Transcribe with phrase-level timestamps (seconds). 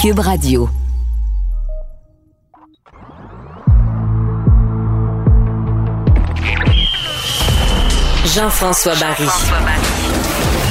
[0.00, 0.66] Cube Radio.
[8.24, 9.26] Jean-François Barry.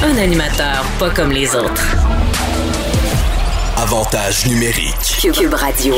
[0.02, 1.96] Un animateur pas comme les autres.
[3.76, 5.20] Avantage numérique.
[5.20, 5.94] Cube Radio.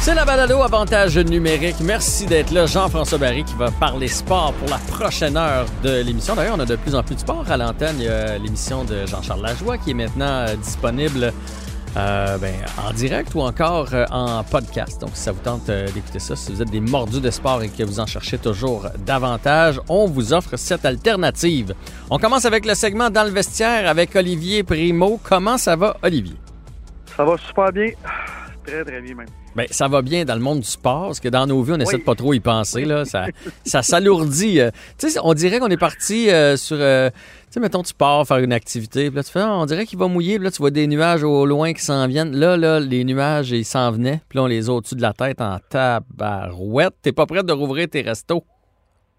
[0.00, 1.74] C'est la balado Avantage numérique.
[1.80, 2.66] Merci d'être là.
[2.66, 6.36] Jean-François Barry qui va parler sport pour la prochaine heure de l'émission.
[6.36, 7.96] D'ailleurs, on a de plus en plus de sport à l'antenne.
[7.98, 11.32] Il y a l'émission de Jean-Charles Lajoie qui est maintenant euh, disponible
[11.96, 12.54] euh, ben,
[12.86, 15.00] en direct ou encore euh, en podcast.
[15.00, 17.62] Donc, si ça vous tente euh, d'écouter ça, si vous êtes des mordus de sport
[17.62, 21.74] et que vous en cherchez toujours davantage, on vous offre cette alternative.
[22.10, 25.18] On commence avec le segment dans le vestiaire avec Olivier Primo.
[25.22, 26.36] Comment ça va, Olivier?
[27.16, 27.88] Ça va super bien.
[28.66, 29.26] Très, très bien même.
[29.54, 31.78] Ben, ça va bien dans le monde du sport, parce que dans nos vies, on
[31.80, 32.84] essaie de pas trop y penser.
[32.84, 33.04] Là.
[33.04, 33.26] Ça,
[33.64, 34.60] ça s'alourdit.
[34.60, 34.70] euh.
[34.98, 36.76] Tu sais, on dirait qu'on est parti euh, sur...
[36.78, 37.16] euh, tu
[37.50, 39.98] sais, mettons, tu pars faire une activité, puis là, tu fais, Ah, on dirait qu'il
[39.98, 42.34] va mouiller, puis là, tu vois des nuages au loin qui s'en viennent.
[42.36, 45.12] Là, là, les nuages, ils s'en venaient, puis là, on les a au-dessus de la
[45.12, 46.94] tête en tabarouette.
[47.02, 48.44] T'es pas prêt de rouvrir tes restos?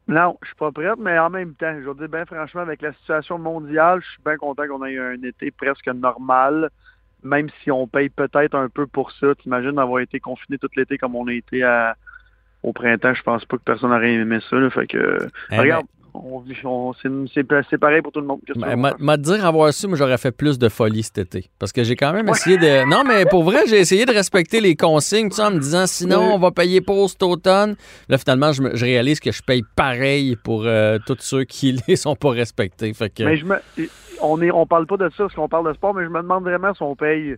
[0.09, 2.81] Non, je suis pas prête, mais en même temps, je veux dire, bien franchement, avec
[2.81, 6.69] la situation mondiale, je suis bien content qu'on ait eu un été presque normal,
[7.23, 9.35] même si on paye peut-être un peu pour ça.
[9.35, 11.95] T'imagines avoir été confiné tout l'été comme on a été à-
[12.63, 14.55] au printemps, je pense pas que personne n'aurait aimé ça.
[14.57, 14.69] là.
[14.69, 15.85] fait que, Eh regarde,
[16.25, 16.93] on, on-
[17.33, 18.39] c'est pareil pour tout le monde.
[18.55, 21.49] Ben, m'a dire avoir su, moi j'aurais fait plus de folie cet été.
[21.59, 22.89] Parce que j'ai quand même essayé de.
[22.89, 25.85] Non, mais pour vrai, j'ai essayé de respecter les consignes, tu sais, en me disant
[25.87, 27.75] sinon on va payer pour cet automne.
[28.09, 31.77] Là, finalement, je, me- je réalise que je paye pareil pour euh, tous ceux qui
[31.87, 32.93] les sont pas respectés.
[32.93, 33.23] Fait que.
[33.23, 33.55] Mais je me,
[34.21, 36.21] on est, on parle pas de ça parce qu'on parle de sport, mais je me
[36.21, 37.35] demande vraiment si on paye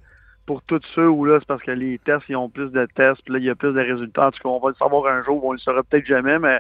[0.50, 3.22] pour tous ceux où là, c'est parce que les tests, ils ont plus de tests,
[3.24, 4.26] puis là, il y a plus de résultats.
[4.30, 6.58] En tout cas, on va le savoir un jour, on le saura peut-être jamais, mais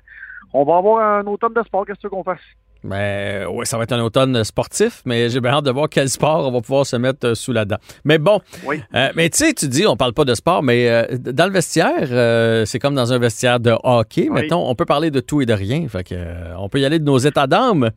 [0.53, 2.37] on va avoir un automne de sport, qu'est-ce qu'on fasse?
[2.83, 6.07] Ben, ouais, ça va être un automne sportif, mais j'ai bien hâte de voir quel
[6.07, 7.77] sport on va pouvoir se mettre euh, sous la dent.
[8.05, 8.79] Mais bon, Oui.
[8.93, 11.51] euh, mais tu sais, tu dis, on parle pas de sport, mais euh, dans le
[11.51, 14.43] vestiaire, euh, c'est comme dans un vestiaire de hockey, Oui.
[14.43, 15.87] mettons, on peut parler de tout et de rien.
[15.89, 16.15] Fait que,
[16.59, 17.89] on peut y aller de nos états d'âme.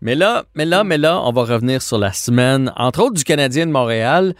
[0.00, 3.24] Mais là, mais là, mais là, on va revenir sur la semaine, entre autres du
[3.24, 4.32] Canadien de Montréal.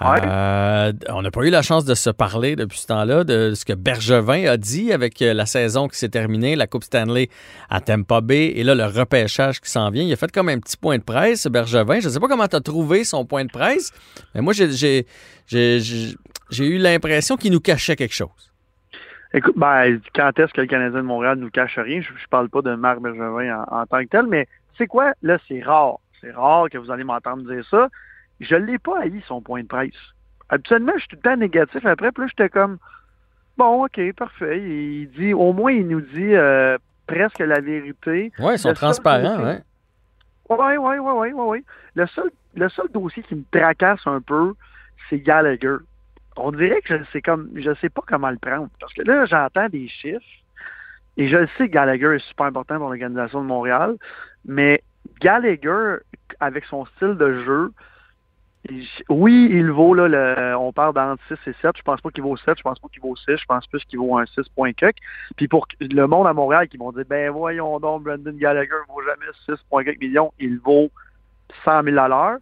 [0.00, 0.20] Ouais.
[0.24, 3.64] Euh, on n'a pas eu la chance de se parler depuis ce temps-là de ce
[3.64, 7.28] que Bergevin a dit avec euh, la saison qui s'est terminée, la Coupe Stanley
[7.68, 10.04] à Tampa Bay et là le repêchage qui s'en vient.
[10.04, 11.98] Il a fait comme un petit point de presse, Bergevin.
[11.98, 13.92] Je ne sais pas comment tu as trouvé son point de presse,
[14.36, 15.04] mais moi j'ai-
[15.52, 18.52] eu l'impression qu'il nous cachait quelque chose.
[19.34, 22.00] Écoute, ben, quand est-ce que le Canadien de Montréal nous cache rien?
[22.00, 24.46] Je, je parle pas de Marc Bergevin en, en tant que tel, mais
[24.78, 25.12] c'est quoi?
[25.22, 25.98] Là, c'est rare.
[26.20, 27.88] C'est rare que vous allez m'entendre dire ça.
[28.40, 29.92] Je l'ai pas haï, son point de presse.
[30.48, 32.78] Habituellement, je suis tout le temps négatif après, puis là, j'étais comme,
[33.56, 34.60] bon, OK, parfait.
[34.60, 38.32] Il dit, au moins, il nous dit euh, presque la vérité.
[38.38, 39.56] Ouais, ils sont Le transparents.
[40.48, 41.64] Oui, oui, oui, oui, oui, oui.
[41.94, 44.54] Le seul, le seul dossier qui me tracasse un peu,
[45.08, 45.76] c'est Gallagher.
[46.36, 48.68] On dirait que je sais comme je sais pas comment le prendre.
[48.80, 50.24] Parce que là, j'entends des chiffres
[51.16, 53.96] et je le sais que Gallagher est super important pour l'organisation de Montréal,
[54.44, 54.82] mais
[55.20, 55.96] Gallagher,
[56.38, 57.72] avec son style de jeu,
[59.08, 61.76] oui, il vaut là, le, on parle d'entre 6 et 7.
[61.76, 63.84] Je pense pas qu'il vaut 7, je pense pas qu'il vaut 6, je pense plus
[63.84, 64.96] qu'il vaut un 6 point cuck.
[65.36, 69.02] Puis pour le monde à Montréal qui vont dire ben voyons donc, Brandon Gallagher vaut
[69.02, 70.90] jamais 6 point cuck millions, il vaut
[71.64, 72.38] 100 000 à l'heure.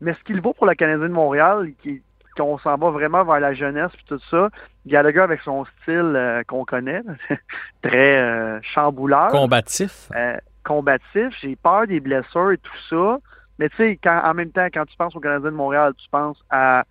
[0.00, 2.02] Mais ce qu'il vaut pour le Canadien de Montréal, qui
[2.36, 4.48] qu'on s'en va vraiment vers la jeunesse puis tout ça,
[4.86, 7.02] Gallagher avec son style euh, qu'on connaît,
[7.82, 10.08] très euh, chambouleur Combatif.
[10.14, 11.34] euh, combatif.
[11.40, 13.18] J'ai peur des blessures et tout ça.
[13.58, 16.42] Mais tu sais, en même temps, quand tu penses au Canadien de Montréal, tu penses
[16.50, 16.84] à,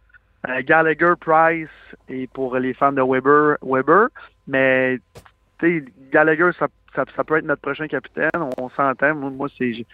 [0.59, 1.69] Gallagher, Price
[2.07, 4.07] et pour les fans de Weber, Weber.
[4.47, 4.99] Mais
[5.59, 8.29] tu sais, Gallagher, ça, ça, ça peut être notre prochain capitaine.
[8.57, 9.15] On, s'entend.
[9.15, 9.85] Moi, moi c'est,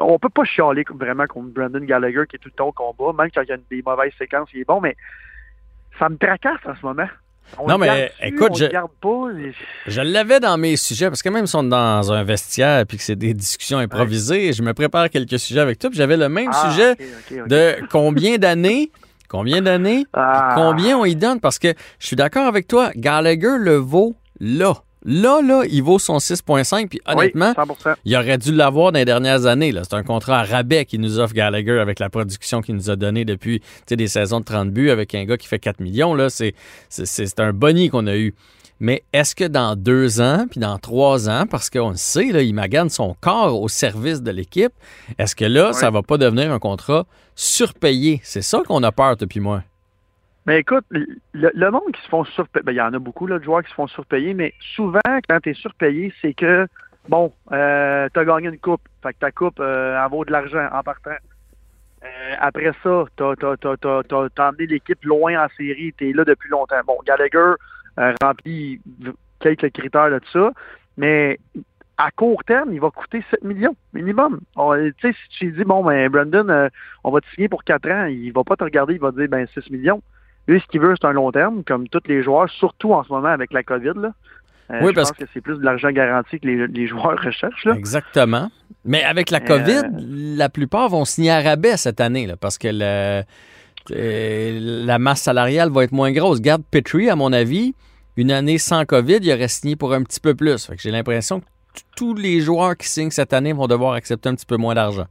[0.00, 3.22] on peut pas chialer vraiment contre Brandon Gallagher qui est tout le temps au combat,
[3.22, 4.80] même quand il y a des mauvaises séquences, il est bon.
[4.80, 4.96] Mais
[5.98, 7.08] ça me tracasse en ce moment.
[7.58, 10.02] On Non, mais, écoute, je- pas.
[10.02, 13.02] l'avais dans mes sujets, parce que même si on est dans un vestiaire puis que
[13.02, 16.50] c'est des discussions improvisées, je me prépare quelques sujets avec toi, puis j'avais le même
[16.52, 16.96] Ah, sujet
[17.46, 18.90] de combien d'années,
[19.28, 20.52] combien d'années, Ah.
[20.56, 21.68] combien on y donne, parce que
[21.98, 24.74] je suis d'accord avec toi, Gallagher le vaut là.
[25.04, 27.94] Là, là, il vaut son 6.5, puis honnêtement, Oui, 100%.
[28.04, 29.70] il aurait dû l'avoir dans les dernières années.
[29.72, 29.82] là.
[29.84, 32.96] C'est un contrat à rabais qui nous offre Gallagher avec la production qu'il nous a
[32.96, 36.14] donnée depuis des saisons de 30 buts avec un gars qui fait 4 millions.
[36.14, 36.54] Là, c'est,
[36.88, 38.34] c'est, c'est- c'est un boni qu'on a eu.
[38.80, 42.42] Mais est-ce que dans deux ans, puis dans trois ans, parce qu'on le sait, là,
[42.42, 44.72] il magane son corps au service de l'équipe,
[45.18, 47.06] est-ce que là, ça va pas devenir un contrat
[47.36, 48.20] surpayé?
[48.24, 49.62] C'est ça qu'on a peur depuis moi.
[50.46, 53.38] Mais écoute, le, monde qui se font surpayer, ben, il y en a beaucoup là,
[53.38, 56.66] de joueurs qui se font surpayer, mais souvent, quand tu es surpayé, c'est que,
[57.08, 58.82] bon, euh, tu as gagné une coupe.
[59.02, 61.16] Fait que ta coupe, euh, elle vaut de l'argent en partant.
[62.04, 65.94] Euh, après ça, t'as as, emmené l'équipe loin en série.
[65.94, 66.80] T'es là depuis longtemps.
[66.86, 67.54] Bon, Gallagher
[67.98, 68.80] euh, remplit
[69.40, 70.52] quelques critères de ça,
[70.96, 71.38] mais
[71.96, 74.40] à court terme, il va coûter 7 millions minimum.
[74.56, 76.68] Tu sais, si tu dis, bon, ben, Brandon, euh,
[77.04, 79.16] on va te signer pour 4 ans, il va pas te regarder, il va te
[79.16, 80.02] dire, ben, 6 millions.
[80.46, 83.08] Lui, ce qu'il veut, c'est un long terme, comme tous les joueurs, surtout en ce
[83.10, 83.92] moment avec la COVID.
[83.96, 84.12] Là.
[84.70, 87.64] Euh, oui, je parce pense que c'est plus de l'argent garanti que les, joueurs recherchent.
[87.64, 87.74] Là.
[87.74, 88.50] Exactement.
[88.84, 92.58] Mais avec la COVID, euh, la plupart vont signer à rabais cette année, là, parce
[92.58, 93.22] que le,
[93.92, 96.40] euh, la masse salariale va être moins grosse.
[96.40, 97.74] Garde Petrie, à mon avis,
[98.16, 100.70] une année sans COVID, il aurait signé pour un petit peu plus.
[100.78, 101.44] J'ai l'impression que
[101.96, 105.06] tous les joueurs qui signent cette année vont devoir accepter un petit peu moins d'argent.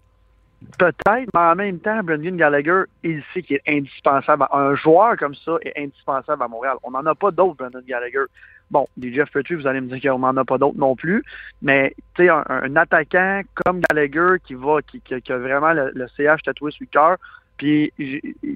[0.78, 4.46] Peut-être, mais en même temps, Brendan Gallagher, il sait qu'il est indispensable.
[4.52, 6.78] Un joueur comme ça est indispensable à Montréal.
[6.84, 8.26] On n'en a pas d'autres, Brendan Gallagher.
[8.72, 11.24] Bon, des Jeff Petrie, vous allez me dire qu'on n'en a pas d'autres non plus,
[11.62, 16.72] mais tu sais, un, attaquant comme Gallagher qui va, qui, a vraiment le, CH tatoué
[16.72, 17.18] sur le cœur,
[17.58, 17.94] puis,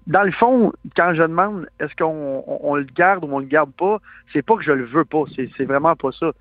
[0.07, 3.99] dans le fond, quand je demande est-ce qu'on le garde ou on le garde pas,
[4.33, 5.23] c'est pas que je le veux pas.
[5.35, 6.31] C'est vraiment pas ça.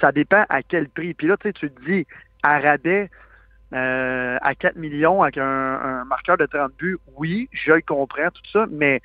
[0.00, 1.14] Ça dépend à quel prix.
[1.14, 2.06] Puis là, tu sais, tu te dis,
[2.42, 3.10] à rabais,
[3.72, 8.50] euh, à 4 millions avec un, marqueur de 30 buts, oui, je le comprends, tout
[8.52, 9.00] ça, mais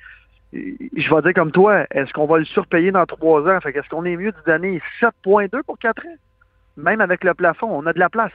[0.52, 3.60] je vais dire comme toi, est-ce qu'on va le surpayer dans trois ans?
[3.60, 6.16] Fait qu'est-ce qu'on est mieux de donner 7.2 pour 4 ans?
[6.76, 8.32] Même avec le plafond, on a de la place.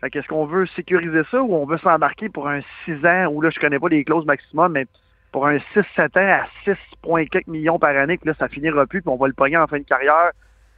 [0.00, 3.40] Fait qu'est-ce qu'on veut sécuriser ça ou on veut s'embarquer pour un 6 ans où
[3.40, 4.86] là, je connais pas les clauses maximum, mais
[5.32, 6.70] pour un 6-7 ans à
[7.04, 9.66] 6,4 millions par année, que là, ça finira plus, puis on va le pogner en
[9.66, 10.32] fin de carrière,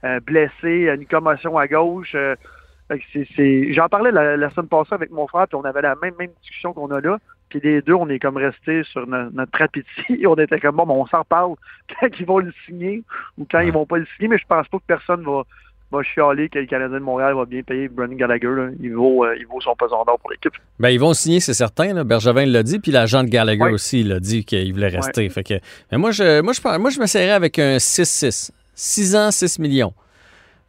[0.04, 2.12] euh, blessé, une commotion à gauche.
[2.14, 2.34] Euh,
[3.72, 6.72] J'en parlais la, semaine passée avec mon frère, puis on avait la même, même discussion
[6.72, 7.18] qu'on a là.
[7.48, 9.50] Puis les deux, on est comme restés sur notre, notre
[10.10, 11.54] et On était comme bon, on s'en parle
[12.00, 13.02] quand ils vont le signer
[13.38, 15.42] ou quand ils vont pas le signer, mais je pense pas que personne va,
[15.90, 18.48] va chialer que le Canadien de Montréal va bien payer Brennan Gallagher.
[18.80, 20.52] Il, vaut, euh, il vaut son pesant d'or pour l'équipe.
[20.78, 21.92] Ben, ils vont signer, c'est certain.
[21.92, 22.04] Là.
[22.04, 25.28] Bergevin l'a dit, puis l'agent de Gallagher aussi l'a dit qu'il voulait rester.
[25.28, 25.54] Fait que,
[25.90, 28.50] mais moi, je, moi, je, moi, je me serrais avec un 6-6.
[28.74, 29.92] 6 ans, 6 millions.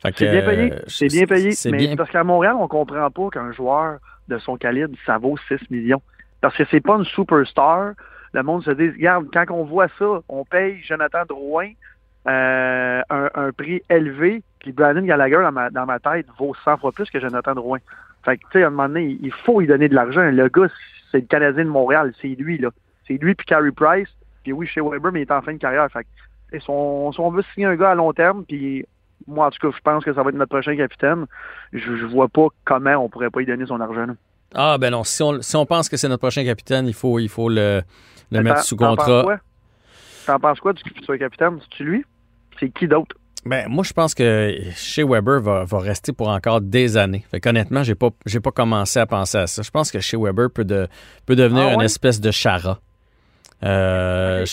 [0.04, 0.74] C'est bien payé.
[0.88, 1.54] C'est bien payé.
[1.72, 5.70] Mais parce qu'à Montréal, on comprend pas qu'un joueur de son calibre, ça vaut 6
[5.70, 6.02] millions.
[6.42, 7.94] Parce que c'est pas une superstar.
[8.34, 11.72] Le monde se dit, regarde, quand on voit ça, on paye Jonathan Drouin
[12.28, 16.92] euh, un, prix élevé, puis Brandon Gallagher, dans ma, dans ma tête, vaut 100 fois
[16.92, 17.80] plus que Jonathan Drouin.
[18.24, 20.22] Fait que, tu sais, à un moment donné, il faut lui donner de l'argent.
[20.22, 20.68] Le gars,
[21.12, 22.14] c'est le Canadien de Montréal.
[22.22, 22.70] C'est lui, là.
[23.08, 24.10] C'est lui puis Carey Price.
[24.44, 25.88] Puis oui, chez Weber, mais il est en fin de carrière.
[25.92, 28.86] Fait que, si on, si on veut signer un gars à long terme, puis
[29.28, 31.26] moi, en tout cas, je pense que ça va être notre prochain capitaine.
[31.74, 34.08] Je, je vois pas comment on pourrait pas lui donner son argent.
[34.54, 35.04] Ah, ben non.
[35.04, 37.82] Si on, si on pense que c'est notre prochain capitaine, il faut, il faut le,
[38.32, 39.26] le mettre sous contrat.
[40.26, 41.60] T'en penses quoi du futur capitaine?
[41.62, 42.06] C'est-tu lui?
[42.60, 43.16] C'est qui d'autre?
[43.44, 47.26] Ben, moi, je pense que chez Weber va, va, rester pour encore des années.
[47.32, 49.64] Fait qu'honnêtement, j'ai pas, j'ai pas commencé à penser à ça.
[49.64, 50.88] Je pense que chez Weber peut, de,
[51.26, 52.80] peut devenir ah une espèce de chara.
[53.64, 54.46] Euh,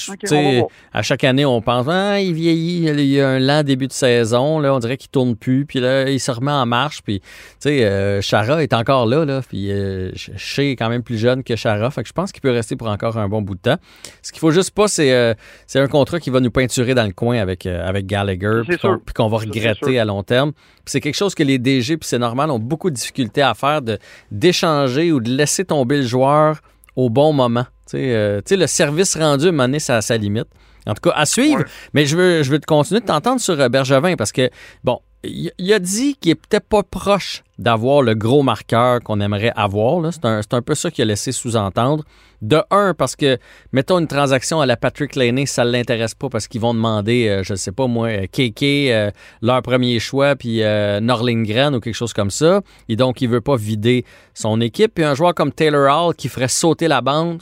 [0.92, 3.92] à chaque année, on pense, ah, il vieillit, il y a un lent début de
[3.92, 7.20] saison, là, on dirait qu'il tourne plus, puis là, il se remet en marche, puis,
[7.20, 7.26] tu
[7.60, 11.42] sais, euh, Chara est encore là, là, puis euh, Shea est quand même plus jeune
[11.42, 13.60] que Chara, fait que je pense qu'il peut rester pour encore un bon bout de
[13.60, 13.78] temps.
[14.22, 15.32] Ce qu'il faut juste pas, c'est euh,
[15.66, 19.28] c'est un contrat qui va nous peinturer dans le coin avec, avec Gallagher, puis qu'on
[19.28, 20.52] va regretter à long terme.
[20.84, 23.80] c'est quelque chose que les DG, puis c'est normal, ont beaucoup de difficultés à faire,
[23.80, 23.98] de
[24.30, 26.60] d'échanger ou de laisser tomber le joueur
[26.96, 27.64] au bon moment.
[27.94, 30.48] Euh, tu sais, le service rendu, à un moment donné, ça sa limite.
[30.86, 31.64] En tout cas, à suivre.
[31.92, 34.50] Mais je veux, je veux te continuer de t'entendre sur euh, Bergevin parce que,
[34.84, 39.52] bon, il, a dit qu'il est peut-être pas proche d'avoir le gros marqueur qu'on aimerait
[39.56, 40.12] avoir.
[40.12, 42.04] C'est un, peu ça qu'il a laissé sous-entendre.
[42.40, 43.36] De un, parce que,
[43.72, 47.26] mettons une transaction à la Patrick Laney, ça ne l'intéresse pas parce qu'ils vont demander,
[47.26, 49.10] euh, je ne sais pas moi, KK, euh,
[49.42, 52.60] leur premier choix, puis euh, Norlingren ou quelque chose comme ça.
[52.88, 54.94] Et donc, il veut pas vider son équipe.
[54.94, 57.40] Puis un joueur comme Taylor Hall qui ferait sauter la banque,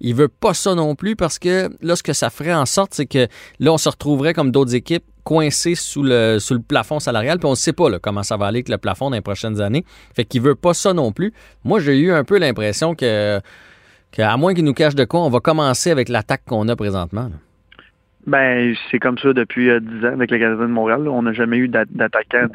[0.00, 2.94] il veut pas ça non plus parce que là, ce que ça ferait en sorte,
[2.94, 3.26] c'est que
[3.58, 7.54] là, on se retrouverait comme d'autres équipes coincé sous le, plafond salarial, puis on ne
[7.56, 9.84] sait pas comment ça va aller avec le plafond dans les prochaines années.
[10.16, 11.34] Fait qu'il veut pas ça non plus.
[11.66, 13.38] Moi, j'ai eu un peu l'impression que,
[14.18, 17.30] à moins qu'il nous cache de quoi, on va commencer avec l'attaque qu'on a présentement.
[18.26, 21.06] Ben, c'est comme ça depuis euh, dix ans avec le Canadien de Montréal.
[21.08, 22.46] On n'a jamais eu d'attaquant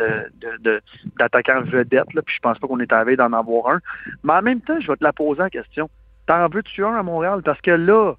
[0.64, 0.82] de,
[1.20, 3.80] d'attaquant vedette, puis je pense pas qu'on est à d'en avoir un.
[4.24, 5.92] Mais en même temps, je vais te la poser en question.
[6.26, 7.42] T'en veux-tu un à Montréal?
[7.46, 8.16] Parce que là,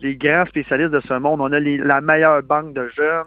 [0.00, 1.40] les grands spécialistes de ce monde.
[1.40, 3.24] On a la meilleure banque de jeunes,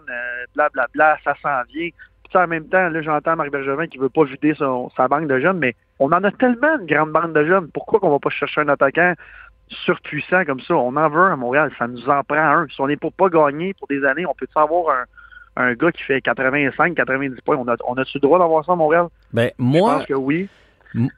[0.55, 1.89] blablabla, euh, bla, bla, ça s'en vient.
[2.29, 5.39] Puis en même temps, là, j'entends Marc Bergevin qui veut pas vider sa banque de
[5.39, 7.69] jeunes, mais on en a tellement une grande banque de jeunes.
[7.73, 9.13] Pourquoi qu'on va pas chercher un attaquant
[9.67, 10.75] surpuissant comme ça?
[10.75, 12.67] On en veut un à Montréal, ça nous en prend un.
[12.67, 15.05] Si on n'est pour pas gagner pour des années, on peut avoir un,
[15.55, 17.57] un gars qui fait 85, 90 points.
[17.57, 19.07] On a, on a-tu le droit d'avoir ça à Montréal?
[19.33, 19.91] Ben, moi.
[19.91, 20.49] Je pense que oui.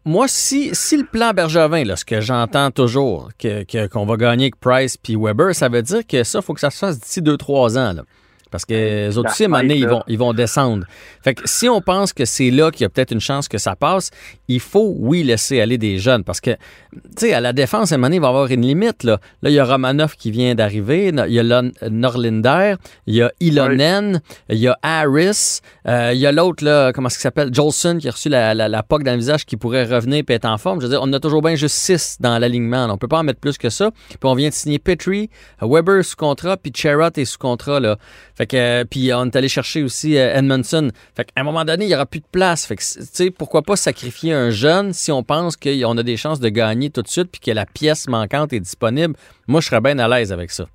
[0.03, 4.17] Moi, si, si le plan Bergevin, là, ce que j'entends toujours, qu'on que, qu'on va
[4.17, 6.77] gagner avec Price puis Weber, ça veut dire que ça, il faut que ça se
[6.77, 7.93] fasse d'ici 2-3 ans.
[7.93, 8.03] Là.
[8.51, 10.85] Parce que les autres aussi, à un ils vont, ils vont descendre.
[11.23, 13.57] Fait que si on pense que c'est là qu'il y a peut-être une chance que
[13.57, 14.11] ça passe,
[14.47, 16.23] il faut, oui, laisser aller des jeunes.
[16.23, 18.51] Parce que, tu sais, à la défense, à un moment donné, il va y avoir
[18.51, 19.03] une limite.
[19.03, 22.75] Là, là il y a Romanov qui vient d'arriver, il y a Norlinder,
[23.07, 27.07] il y a Ilonen, il y a Harris, euh, il y a l'autre, là, comment
[27.07, 29.57] est-ce qu'il s'appelle, Jolson, qui a reçu la, la, la POC dans le visage, qui
[29.57, 30.81] pourrait revenir et être en forme.
[30.81, 32.87] Je veux dire, on a toujours bien juste six dans l'alignement.
[32.89, 33.91] On peut pas en mettre plus que ça.
[34.09, 35.29] Puis on vient de signer Petrie,
[35.61, 37.79] Weber sous contrat, puis Cherrott est sous contrat.
[37.79, 37.97] Là.
[38.35, 40.89] Fait que, euh, puis on est allé chercher aussi euh, Edmondson.
[41.15, 42.65] Fait qu'à un moment donné, il n'y aura plus de place.
[42.65, 46.17] Fait que, tu sais, pourquoi pas sacrifier un jeune si on pense qu'on a des
[46.17, 49.15] chances de gagner tout de suite puis que la pièce manquante est disponible?
[49.47, 50.65] Moi, je serais bien à l'aise avec ça.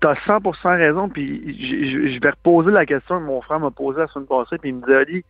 [0.00, 4.00] Tu as 100 raison, puis je vais reposer la question que mon frère m'a posée
[4.00, 5.24] la semaine passée, puis il me dit,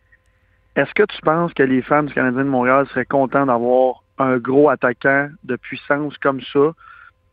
[0.75, 4.37] est-ce que tu penses que les fans du Canadien de Montréal seraient contents d'avoir un
[4.37, 6.73] gros attaquant de puissance comme ça,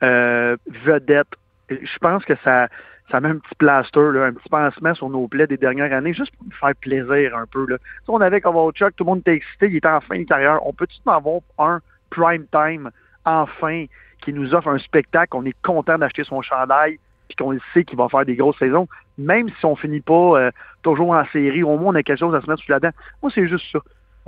[0.02, 1.28] euh, vedette?
[1.70, 2.68] Je pense que ça,
[3.10, 6.34] ça met un petit plaster, un petit pansement sur nos plaies des dernières années, juste
[6.36, 7.66] pour nous faire plaisir un peu.
[7.66, 7.76] Là.
[8.04, 10.64] Si on avait Kovalchuk, tout le monde était excité, il était en fin de carrière.
[10.66, 12.90] On peut-tu en avoir un prime time,
[13.24, 13.86] enfin,
[14.22, 16.98] qui nous offre un spectacle, on est content d'acheter son chandail,
[17.28, 18.88] puis qu'on sait qu'il va faire des grosses saisons,
[19.18, 20.50] même si on finit pas euh,
[20.82, 22.90] toujours en série, au moins on a quelque chose à se mettre sous la dent.
[23.22, 23.78] Moi, c'est juste ça.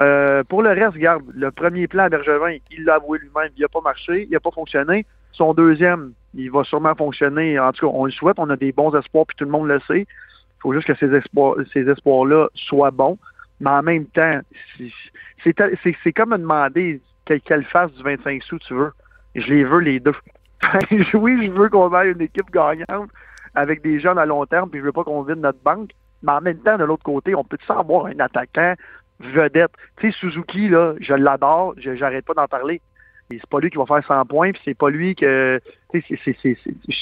[0.01, 3.61] Euh, pour le reste, regarde, le premier plan à Bergevin, il l'a avoué lui-même, il
[3.61, 5.07] n'a pas marché, il n'a pas fonctionné.
[5.33, 7.59] Son deuxième, il va sûrement fonctionner.
[7.59, 9.69] En tout cas, on le souhaite, on a des bons espoirs, puis tout le monde
[9.69, 10.01] le sait.
[10.01, 13.19] Il faut juste que ces espoirs, ces espoirs-là soient bons.
[13.61, 14.41] Mais en même temps,
[15.43, 18.93] c'est comme me demander quelle face du 25 sous tu veux.
[19.35, 20.15] Je les veux les deux.
[21.15, 23.11] oui, je veux qu'on ait une équipe gagnante
[23.55, 25.91] avec des jeunes à long terme, puis je veux pas qu'on vide notre banque.
[26.23, 28.75] Mais en même temps, de l'autre côté, on peut avoir un attaquant
[29.21, 29.73] vedette?
[29.99, 32.81] Tu sais, Suzuki, là, je l'adore, j'arrête pas d'en parler
[33.41, 35.61] c'est pas lui qui va faire 100 points, puis c'est pas lui que.
[35.95, 36.01] Je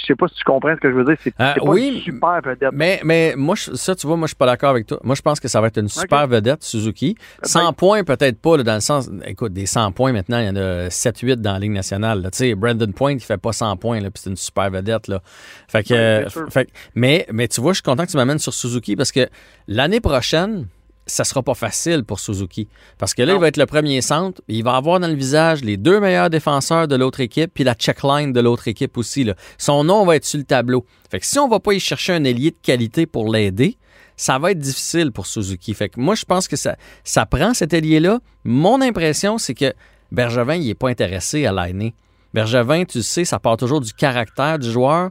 [0.07, 1.17] sais pas si tu comprends ce que je veux dire.
[1.21, 2.71] C'est euh, pas oui, une super vedette.
[2.73, 4.99] Mais, mais moi, ça, tu vois, moi, je suis pas d'accord avec toi.
[5.05, 7.17] Moi, je pense que ça va être une super vedette, Suzuki.
[7.43, 9.09] 100 points, peut-être pas, dans le sens.
[9.25, 12.23] Écoute, des 100 points, maintenant, il y en a 7-8 dans la Ligue nationale.
[12.33, 15.07] Tu sais, Brandon Point, il fait pas 100 points, puis c'est une super vedette.
[15.07, 15.23] Là.
[15.69, 18.97] Fait que, fait, mais, mais tu vois, je suis content que tu m'amènes sur Suzuki
[18.97, 19.29] parce que
[19.69, 20.67] l'année prochaine,
[21.11, 22.69] ça sera pas facile pour Suzuki.
[22.99, 24.40] Parce que là, il va être le premier centre.
[24.49, 27.75] Il va avoir dans le visage les deux meilleurs défenseur de l'autre équipe, puis la
[27.75, 29.25] checkline de l'autre équipe aussi.
[29.25, 29.35] Là.
[29.59, 30.87] Son nom va être sur le tableau.
[31.11, 33.76] Fait que si on va pas y chercher un ailier de qualité pour l'aider,
[34.17, 35.75] ça va être difficile pour Suzuki.
[35.75, 38.21] Fait que moi, je pense que ça, ça prend cet ailier-là.
[38.45, 39.73] Mon impression, c'est que
[40.12, 41.95] Bergevin, il est pas intéressé à l'année.
[42.35, 45.11] Bergevin, tu sais, ça part toujours du caractère du joueur.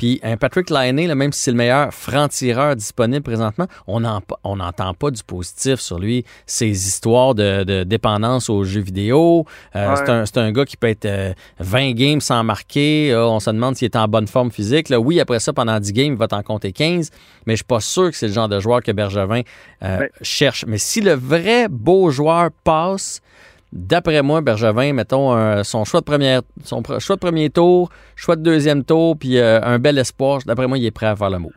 [0.00, 5.10] Puis un Patrick Laine, même si c'est le meilleur franc-tireur disponible présentement, on n'entend pas
[5.10, 6.24] du positif sur lui.
[6.46, 9.44] Ses histoires de, dépendance aux jeux vidéo.
[9.76, 11.06] Euh, c'est un, gars qui peut être
[11.58, 13.14] 20 euh, games sans marquer.
[13.14, 14.90] on se demande s'il est en bonne forme physique.
[14.90, 17.10] oui, après ça, pendant 10 games, il va t'en compter 15.
[17.44, 19.42] Mais je suis pas sûr que c'est le genre de joueur que Bergevin
[19.82, 20.64] euh, cherche.
[20.66, 23.20] Mais si le vrai beau joueur passe,
[23.72, 28.42] D'après moi, Bergevin, mettons son choix de première, son choix de premier tour, choix de
[28.42, 30.40] deuxième tour, puis euh, un bel espoir.
[30.44, 31.52] D'après moi, il est prêt à faire le move.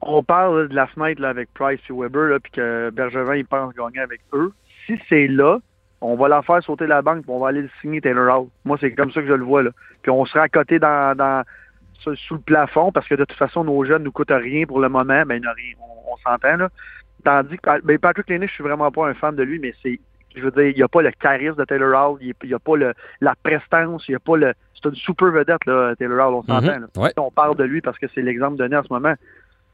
[0.00, 4.00] On parle de la fenêtre avec Price et Weber, puis que Bergevin il pense gagner
[4.00, 4.52] avec eux.
[4.86, 5.58] Si c'est là,
[6.00, 8.48] on va la faire sauter la banque, puis on va aller le signer Taylor Hall.
[8.64, 9.62] Moi, c'est comme ça que je le vois.
[9.62, 9.70] Là.
[10.02, 11.44] Puis on sera à côté dans,
[12.00, 14.80] sous le plafond, parce que de toute façon, nos jeunes ne nous coûtent rien pour
[14.80, 15.24] le moment.
[15.26, 15.40] Ben,
[15.80, 16.56] on, s'entend.
[16.56, 16.68] Là.
[17.24, 19.98] Tandis que ben, Patrick Lenny, je suis vraiment pas un fan de lui, mais c'est
[20.34, 22.58] je veux dire, il n'y a pas le charisme de Taylor Hall, il n'y a
[22.58, 24.52] pas le, la prestance, il n'y a pas le.
[24.74, 26.80] C'est une super vedette, là, Taylor Hall, on s'entend.
[26.80, 27.10] Mhm.
[27.16, 29.14] On parle de lui parce que c'est l'exemple donné en ce moment.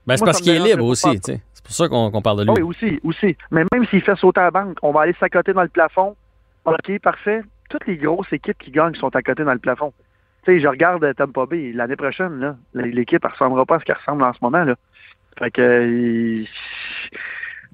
[0.07, 1.41] Ben, c'est parce qu'il est libre aussi, tu sais.
[1.53, 2.51] C'est pour ça qu'on parle de lui.
[2.51, 3.37] Oui, aussi, aussi.
[3.51, 6.15] Mais même s'il fait sauter à la banque, on va aller s'accoter dans le plafond.
[6.67, 7.43] OK, parfait.
[7.71, 9.93] Toutes les grosses équipes qui gagnent sont à côté dans le plafond.
[10.45, 13.85] Tu sais, je regarde Tampa Bay l'année prochaine, là, l'équipe ne ressemblera pas à ce
[13.85, 14.65] qu'elle ressemble en ce moment.
[14.65, 14.75] Là.
[15.39, 16.45] Fait que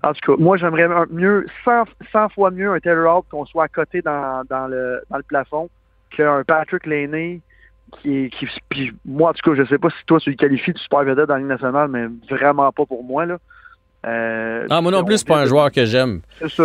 [0.02, 3.68] en tout cas, moi, j'aimerais mieux, 100, fois mieux un Taylor Hall qu'on soit à
[3.68, 5.68] côté dans, dans, le, dans le plafond
[6.16, 7.40] qu'un Patrick Laney
[8.02, 10.72] qui, qui puis moi, en tout cas, je sais pas si toi, tu le qualifies
[10.72, 13.38] de super vedette dans la Ligue nationale, mais vraiment pas pour moi, là.
[14.06, 16.22] Euh, ah, moi non plus, c'est pas un joueur que j'aime.
[16.38, 16.64] C'est ça.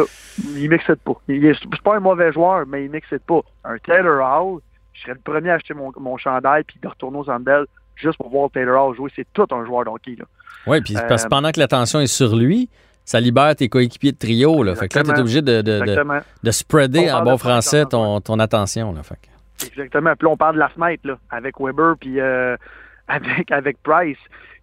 [0.55, 1.15] Il m'excite pas.
[1.27, 3.41] C'est pas un mauvais joueur, mais il m'excite pas.
[3.65, 4.61] Un Taylor Hall,
[4.93, 7.65] je serais le premier à acheter mon, mon chandail puis de retourner aux Andel
[7.95, 9.11] juste pour voir Taylor Hall jouer.
[9.17, 10.25] C'est tout un joueur d'hockey, là.
[10.65, 12.69] Oui, puis parce que euh, pendant que l'attention est sur lui,
[13.05, 14.63] ça libère tes coéquipiers de trio.
[14.63, 14.75] Là.
[14.75, 16.03] Fait que là, tu es obligé de, de, de,
[16.43, 18.91] de spreader en bon français ton, ton attention.
[18.91, 19.03] Là.
[19.03, 19.19] Fait
[19.63, 20.13] Exactement.
[20.15, 22.57] Puis là, on parle de la fenêtre là, avec Weber puis euh,
[23.07, 24.17] avec, avec Price.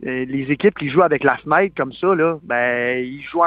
[0.04, 3.42] Euh, les équipes qui jouent avec la fenêtre comme ça, là, ben, ils, jouent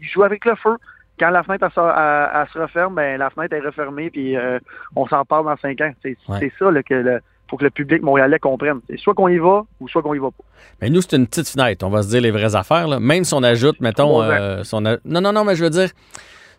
[0.00, 0.76] ils, jouent avec le feu.
[1.18, 4.58] quand la fenêtre elle, se referme, ben la fenêtre est refermée, puis euh,
[4.96, 5.92] on s'en parle dans cinq ans.
[6.02, 7.20] C'est ça là, que le,
[7.50, 8.80] faut que le public montréalais comprenne.
[8.88, 10.44] C'est soit qu'on y va ou soit qu'on y va pas.
[10.80, 11.84] Mais nous, c'est une petite fenêtre.
[11.84, 12.86] On va se dire les vraies affaires.
[12.86, 13.00] Là.
[13.00, 14.62] Même si on ajoute, mettons, euh,
[15.04, 15.90] non, non, non, mais je veux dire,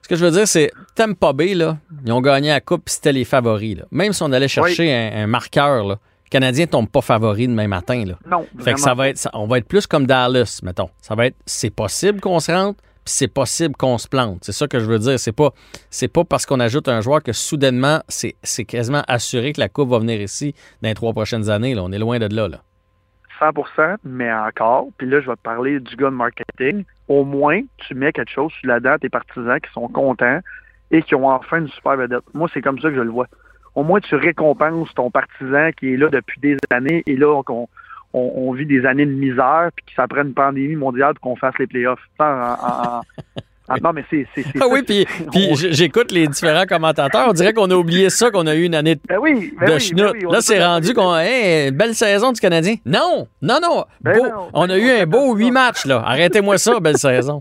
[0.02, 3.14] ce que je veux dire, c'est Tampa Bay, là, ils ont gagné la coupe, c'était
[3.14, 3.78] les favoris.
[3.78, 3.86] Là.
[3.92, 5.96] Même si on allait chercher un, marqueur, là,
[6.26, 8.04] le Canadien tombe pas favori demain matin.
[8.06, 8.16] Là.
[8.30, 8.46] Non.
[8.60, 10.90] Fait que ça va être, on va être plus comme Dallas, mettons.
[11.02, 14.40] Ça va être, c'est possible qu'on se rentre, puis c'est possible qu'on se plante.
[14.44, 15.20] C'est ça que je veux dire.
[15.20, 15.52] C'est pas,
[15.90, 19.70] c'est pas parce qu'on ajoute un joueur que soudainement, c'est, c'est quasiment assuré que la
[19.70, 21.74] coupe va venir ici dans les trois prochaines années.
[21.74, 21.84] Là.
[21.84, 22.48] On est loin de là.
[22.48, 22.62] là.
[23.40, 26.84] 100 mais encore, puis là, je vais te parler du gars de marketing.
[27.08, 30.40] Au moins, tu mets quelque chose sur la dent tes partisans qui sont contents
[30.92, 32.24] et qui ont enfin une super vedette.
[32.36, 33.26] Moi, c'est comme ça que je le vois.
[33.74, 37.68] Au moins, tu récompenses ton partisan qui est là depuis des années et là, on,
[38.14, 41.36] on, vit des années de misère puis que ça prenne une pandémie mondiale pour qu'on
[41.36, 42.00] fasse les playoffs.
[43.72, 44.26] Ah, non, mais c'est.
[44.60, 45.08] Ah oui, puis,
[45.72, 47.28] j'écoute les différents commentateurs.
[47.30, 49.78] On dirait qu'on a oublié ça, qu'on a eu une année de, ben oui, ben
[49.96, 51.16] ben Là, c'est rendu qu'on.
[51.16, 52.76] Hey, belle saison du Canadien.
[52.86, 53.86] Non, non, non.
[54.54, 56.04] on a eu un beau huit matchs, là.
[56.06, 57.40] Arrêtez-moi ça, belle saison.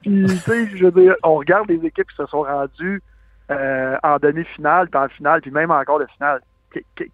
[0.00, 3.02] puis, tu sais, je veux dire, on regarde les équipes qui se sont rendues
[3.50, 6.40] euh, en demi-finale, puis en finale, puis même encore de finale.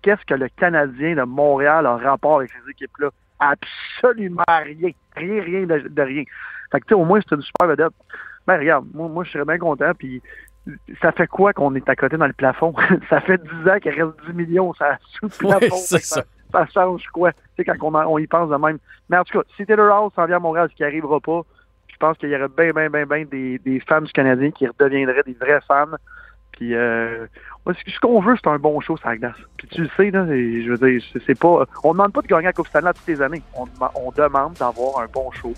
[0.02, 3.10] Qu'est-ce que le Canadien de Montréal a en rapport avec ces équipes-là?
[3.40, 4.90] Absolument rien.
[5.16, 6.24] Rien, rien de rien.
[6.72, 7.92] Fait que, au moins, c'est une super vedette.
[8.46, 9.92] Ben, regarde, moi, moi je serais bien content.
[9.98, 10.22] Puis,
[11.00, 12.74] ça fait quoi qu'on est à côté dans le plafond?
[13.10, 15.76] ça fait 10 ans qu'il reste 10 millions ça, sous le plafond.
[15.76, 15.98] ça.
[15.98, 16.66] ça.
[16.72, 17.32] change quoi?
[17.32, 18.78] Tu sais, quand on, on, y pense de même.
[19.08, 21.42] Mais en tout cas, si Taylor House s'en vient à Montréal, ce qui n'arrivera pas,
[21.88, 24.66] je pense qu'il y aurait bien, bien, bien, bien des, des fans du Canadien qui
[24.66, 25.96] redeviendraient des vrais fans.
[26.52, 27.26] Puis, euh,
[27.74, 29.36] ce qu'on veut, c'est un bon show sur la glace.
[29.56, 31.64] Puis tu le sais, là, je veux dire, c'est pas.
[31.82, 33.42] On demande pas de gagner la Coupe Stanley toutes les années.
[33.54, 35.52] On, on demande d'avoir un bon show.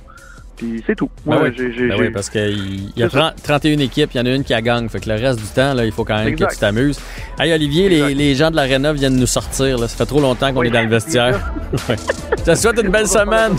[0.58, 1.08] Puis c'est tout.
[1.24, 1.88] Ben oui.
[1.88, 4.88] Ben parce qu'il y a 31 équipes, il y en a une qui a gang.
[4.88, 7.00] Fait que le reste du temps, là, il faut quand même que tu t'amuses.
[7.38, 9.78] Hey Olivier, les, les, gens de l'Arena viennent nous sortir.
[9.78, 9.86] Là.
[9.86, 11.52] Ça fait trop longtemps qu'on est dans le vestiaire.
[11.76, 13.52] Ça te souhaite une belle semaine.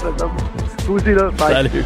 [0.89, 1.31] aussi, là.
[1.37, 1.85] Salut.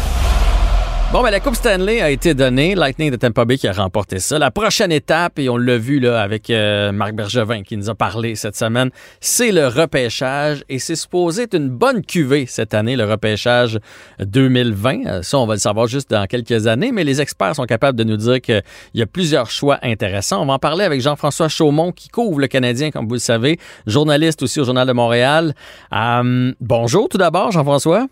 [1.11, 2.73] Bon, ben, la Coupe Stanley a été donnée.
[2.73, 4.39] Lightning de Tampa Bay qui a remporté ça.
[4.39, 7.95] La prochaine étape, et on l'a vu là avec euh, Marc Bergevin qui nous a
[7.95, 10.63] parlé cette semaine, c'est le repêchage.
[10.69, 13.77] Et c'est supposé être une bonne cuvée cette année, le repêchage
[14.21, 15.05] 2020.
[15.05, 17.97] Euh, ça, on va le savoir juste dans quelques années, mais les experts sont capables
[17.97, 20.41] de nous dire qu'il y a plusieurs choix intéressants.
[20.41, 23.59] On va en parler avec Jean-François Chaumont qui couvre le Canadien, comme vous le savez,
[23.85, 25.55] journaliste aussi au Journal de Montréal.
[25.93, 28.07] Euh, bonjour tout d'abord, Jean-François.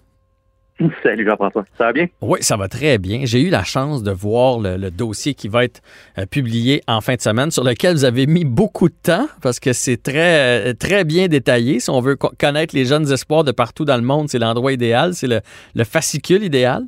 [1.04, 2.08] Salut Jean-François, ça va bien?
[2.22, 3.22] Oui, ça va très bien.
[3.24, 5.82] J'ai eu la chance de voir le, dossier qui va être
[6.18, 9.60] euh, publié en fin de semaine, sur lequel vous avez mis beaucoup de temps parce
[9.60, 11.80] que c'est très, euh, très bien détaillé.
[11.80, 15.14] Si on veut connaître les jeunes espoirs de partout dans le monde, c'est l'endroit idéal,
[15.14, 16.84] c'est le, fascicule idéal.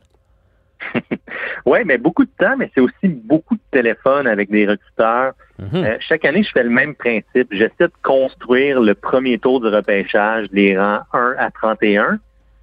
[1.66, 5.34] oui, mais beaucoup de temps, mais c'est aussi beaucoup de téléphones avec des recruteurs.
[5.60, 5.84] Mhm.
[5.84, 7.48] Euh, chaque année, je fais le même principe.
[7.52, 12.20] J'essaie de construire le premier tour du repêchage, les rangs 1 à 31.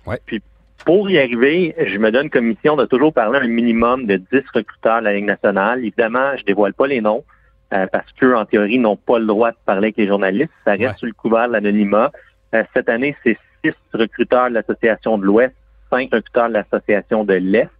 [0.06, 0.18] Ouais.
[0.26, 0.42] Puis
[0.84, 4.42] pour y arriver, je me donne comme mission de toujours parler un minimum de 10
[4.54, 5.80] recruteurs de la Ligue nationale.
[5.80, 7.24] Évidemment, je dévoile pas les noms
[7.72, 10.52] euh, parce qu'eux, en théorie, n'ont pas le droit de parler avec les journalistes.
[10.64, 12.10] Ça reste sous le couvert de l'anonymat.
[12.54, 15.54] Euh, cette année, c'est 6 recruteurs de l'Association de l'Ouest,
[15.90, 17.70] 5 recruteurs de l'Association de l'Est,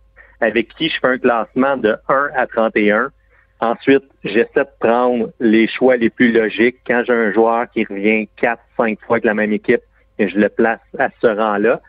[0.40, 3.10] avec qui je fais un classement de 1 à 31.
[3.60, 6.76] Ensuite, j'essaie de prendre les choix les plus logiques.
[6.86, 9.80] Quand j'ai un joueur qui revient 4, 5 fois avec la même équipe,
[10.18, 11.80] je le place à ce rang-là.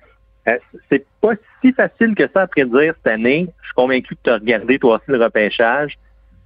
[0.48, 0.58] Euh,
[0.90, 3.48] c'est pas si facile que ça à prédire cette année.
[3.62, 5.98] Je suis convaincu que tu as regardé toi aussi le repêchage.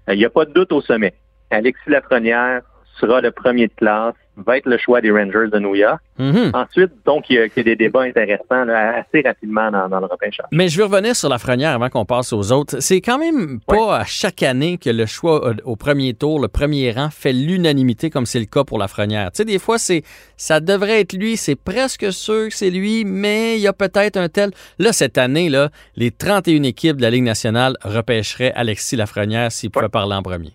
[0.07, 1.13] Il euh, n'y a pas de doute au sommet.
[1.51, 2.61] Alexis Lafrenière
[2.99, 6.01] sera le premier de classe va être le choix des Rangers de New York.
[6.17, 6.51] Mhm.
[6.53, 10.45] Ensuite, donc, il y, a, des débats intéressants assez rapidement dans, le repêchage.
[10.51, 12.79] Mais je veux revenir sur la Frenière avant qu'on passe aux autres.
[12.79, 16.47] C'est quand même pas à chaque année que le choix euh, au premier tour, le
[16.47, 19.31] premier rang, fait l'unanimité comme c'est le cas pour la Frenière.
[19.31, 20.03] Tu sais, des fois, c'est
[20.37, 24.17] ça devrait être lui, c'est presque sûr que c'est lui, mais il y a peut-être
[24.17, 24.51] un tel.
[24.79, 29.71] Là, cette année, là, les 31 équipes de la Ligue nationale repêcheraient Alexis Lafrenière s'il
[29.71, 30.53] pouvait parler en premier.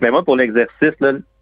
[0.00, 0.94] Mais moi, pour l'exercice,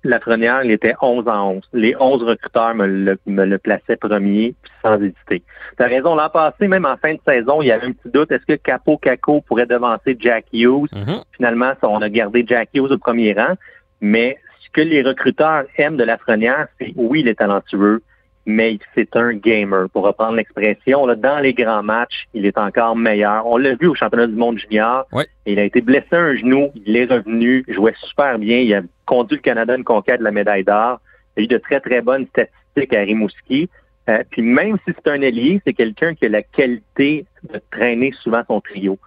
[0.05, 1.63] la première, il était 11 en 11.
[1.73, 5.43] Les 11 recruteurs me le, me le plaçaient premier, sans hésiter.
[5.77, 8.11] Tu as raison, l'an passé, même en fin de saison, il y avait un petit
[8.13, 8.31] doute.
[8.33, 10.89] Est-ce que Capo Caco pourrait devancer Jack Hughes?
[10.93, 11.23] Mm-hmm.
[11.37, 13.55] Finalement, on a gardé Jack Hughes au premier rang.
[14.01, 18.03] Mais ce que les recruteurs aiment de la Lafrenière, c'est oui, il est talentueux,
[18.47, 19.89] mais c'est un gamer.
[19.91, 23.47] Pour reprendre l'expression, dans les grands matchs, il est encore meilleur.
[23.47, 25.07] On l'a vu au championnat du monde junior.
[25.47, 28.59] Il a été blessé un genou, il est revenu, il jouait super bien.
[28.59, 31.01] Il a conduit le Canada à une conquête de la médaille d'or.
[31.37, 33.69] Il a eu de très, très bonnes statistiques à Rimouski.
[34.09, 38.13] Euh, puis même si c'est un allié, c'est quelqu'un qui a la qualité de traîner
[38.23, 38.99] souvent son trio.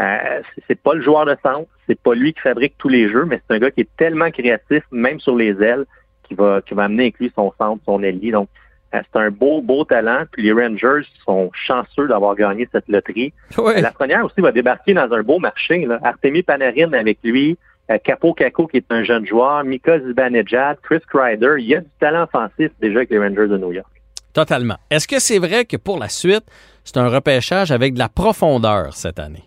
[0.00, 3.24] Euh, c'est pas le joueur de centre, c'est pas lui qui fabrique tous les jeux,
[3.24, 5.84] mais c'est un gars qui est tellement créatif, même sur les ailes,
[6.24, 8.32] qui va, qui va amener avec lui son centre, son allié.
[8.32, 8.48] Donc,
[8.94, 10.24] euh, c'est un beau, beau talent.
[10.32, 13.32] Puis les Rangers sont chanceux d'avoir gagné cette loterie.
[13.56, 15.86] La première aussi va débarquer dans un beau marché.
[15.86, 16.00] Là.
[16.02, 17.56] Artemi Panarin avec lui,
[17.98, 21.54] Capo Caco qui est un jeune joueur, Mika Zibanejad, Chris Kreider.
[21.58, 23.88] Il y a du talent offensif déjà avec les Rangers de New York.
[24.32, 24.76] Totalement.
[24.90, 26.44] Est-ce que c'est vrai que pour la suite,
[26.84, 29.44] c'est un repêchage avec de la profondeur cette année?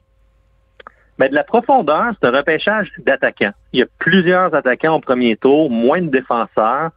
[1.18, 3.54] Mais ben, de la profondeur, c'est un repêchage d'attaquants.
[3.72, 6.92] Il y a plusieurs attaquants au premier tour, moins de défenseurs.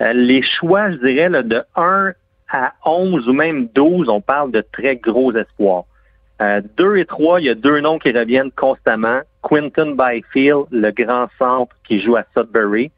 [0.00, 2.12] Euh, les choix, je dirais, de 1
[2.50, 5.84] à 11 ou même 12, on parle de très gros espoirs.
[6.40, 9.20] Euh, 2 et 3, il y a deux noms qui reviennent constamment.
[9.42, 12.90] Quinton Byfield, le grand centre qui joue à Sudbury.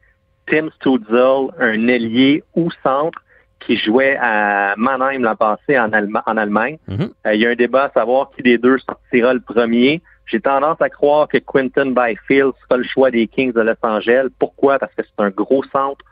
[0.47, 3.19] Tim Stutzel, un ailier ou centre
[3.59, 6.77] qui jouait à Mannheim l'an passé en, en Allemagne.
[6.87, 7.11] Mhm.
[7.25, 10.01] Euh, il y a un débat à savoir qui des deux sortira le premier.
[10.25, 14.29] J'ai tendance à croire que Quinton Byfield sera le choix des Kings de Los Angeles.
[14.39, 14.79] Pourquoi?
[14.79, 16.03] Parce que c'est un gros centre,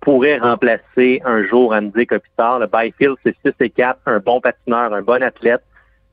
[0.00, 2.58] pourrait remplacer un jour Andy Kopitar.
[2.58, 5.62] Le Byfield, c'est 6 et 4, un bon patineur, un bon athlète.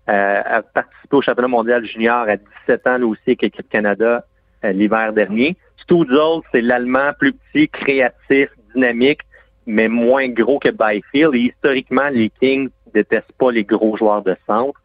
[0.10, 4.26] Euh, a participé au championnat mondial junior à 17 ans, lui aussi, avec l'équipe Canada
[4.66, 5.56] euh, l'hiver dernier.
[5.78, 9.22] Stutzel, c'est l'Allemand plus petit, créatif, dynamique,
[9.66, 11.36] mais moins gros que Byfield.
[11.36, 14.80] Et historiquement, les Kings détestent pas les gros joueurs de centre.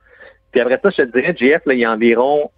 [0.53, 2.51] Puis après ça, je te dirais, JF, il y a environ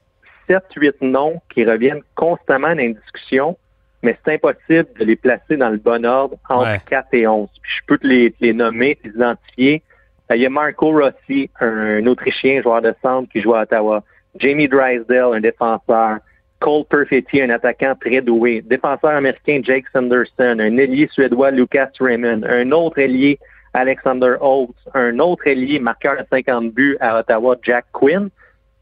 [0.48, 3.56] 7-8 noms qui reviennent constamment dans une discussion
[4.02, 7.48] mais c'est impossible de les placer dans le bon ordre entre 4 et 11.
[7.60, 9.82] Puis je peux te les, les nommer, les identifier.
[10.30, 14.02] Il y a Marco Rossi, un, Autrichien joueur de centre qui joue à Ottawa.
[14.38, 16.18] Jamie Drysdale, un défenseur.
[16.60, 18.62] Cole Perfetti, un attaquant très doué.
[18.62, 20.58] Défenseur américain Jake Sanderson.
[20.60, 22.42] Un ailier suédois Lucas Raymond.
[22.44, 23.38] Un autre ailier
[23.72, 24.74] Alexander Holtz.
[24.94, 28.28] Un autre ailier marqueur de 50 buts à Ottawa Jack Quinn.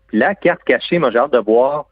[0.08, 1.86] Puis la carte cachée, moi j'ai hâte de voir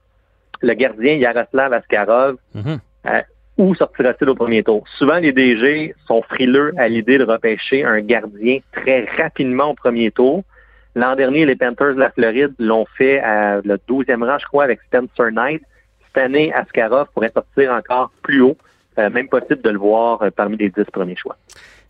[0.61, 2.37] le gardien Yaroslav Askarov.
[2.55, 2.79] Mm-hmm.
[3.07, 3.23] Euh,
[3.59, 4.85] où sortira-t-il au premier tour?
[4.99, 10.11] Souvent, les DG sont frileux à l'idée de repêcher un gardien très rapidement au premier
[10.11, 10.43] tour.
[10.95, 14.65] L'an dernier, les Panthers de la Floride l'ont fait à le 12e rang, je crois,
[14.65, 15.63] avec Spencer Knight.
[16.07, 18.57] Cette année, Askarov pourrait sortir encore plus haut.
[18.99, 21.37] Euh, même possible de le voir euh, parmi les 10 premiers choix.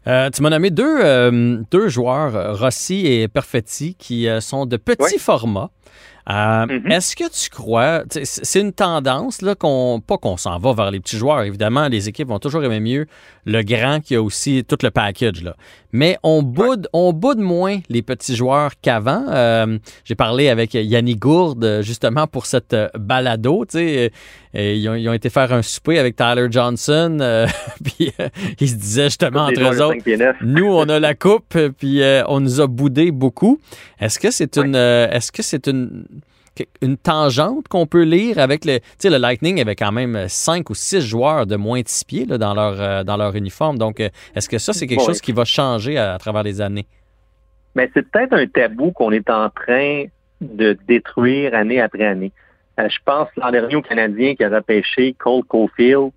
[0.04, 5.70] tu m'as nommé deux, deux joueurs, Rossi et Perfetti, qui sont de petits formats.
[6.28, 6.92] Euh, mm-hmm.
[6.92, 10.98] Est-ce que tu crois, c'est une tendance, là, qu'on, pas qu'on s'en va vers les
[10.98, 13.06] petits joueurs, évidemment, les équipes vont toujours aimer mieux
[13.44, 15.54] le grand qui a aussi tout le package, là.
[15.92, 19.24] Mais on boude, on boude moins les petits joueurs qu'avant.
[19.28, 24.12] Euh, j'ai parlé avec Yannick Gourde, justement, pour cette euh, balado, tu sais.
[24.58, 27.18] Ils ont, été faire un souper avec Tyler Johnson,
[27.84, 28.10] puis
[28.58, 29.98] ils se disaient justement entre eux autres,
[30.42, 33.60] nous, on a la coupe, puis on nous a boudé beaucoup.
[34.00, 36.06] Est-ce que c'est une, est-ce que c'est une
[36.82, 38.78] une tangente qu'on peut lire avec le.
[38.78, 42.04] Tu sais, le Lightning avait quand même cinq ou six joueurs de moins de six
[42.04, 43.78] pieds dans, leur, euh, dans leur uniforme.
[43.78, 46.86] Donc, euh, est-ce que ça, c'est quelque chose qui va changer à, travers les années?
[47.74, 50.04] Mais c'est peut-être un tabou qu'on est en train
[50.40, 52.32] de détruire année après année.
[52.78, 56.10] Euh, je pense l'an dernier au Canadien qui a repêché Cole Caulfield,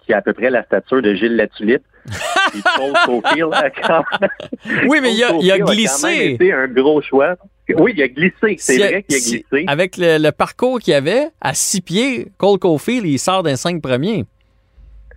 [0.00, 1.82] qui a à peu près la stature de Gilles Latulippe.
[4.86, 6.32] Oui, mais il a, il a glissé.
[6.32, 7.36] C'était un gros choix.
[7.76, 8.56] Oui, il a glissé.
[8.58, 9.64] C'est vrai qu'il a glissé.
[9.66, 14.24] avec le, parcours qu'il avait, à six pieds, Cole Caulfield, il sort d'un cinq premiers.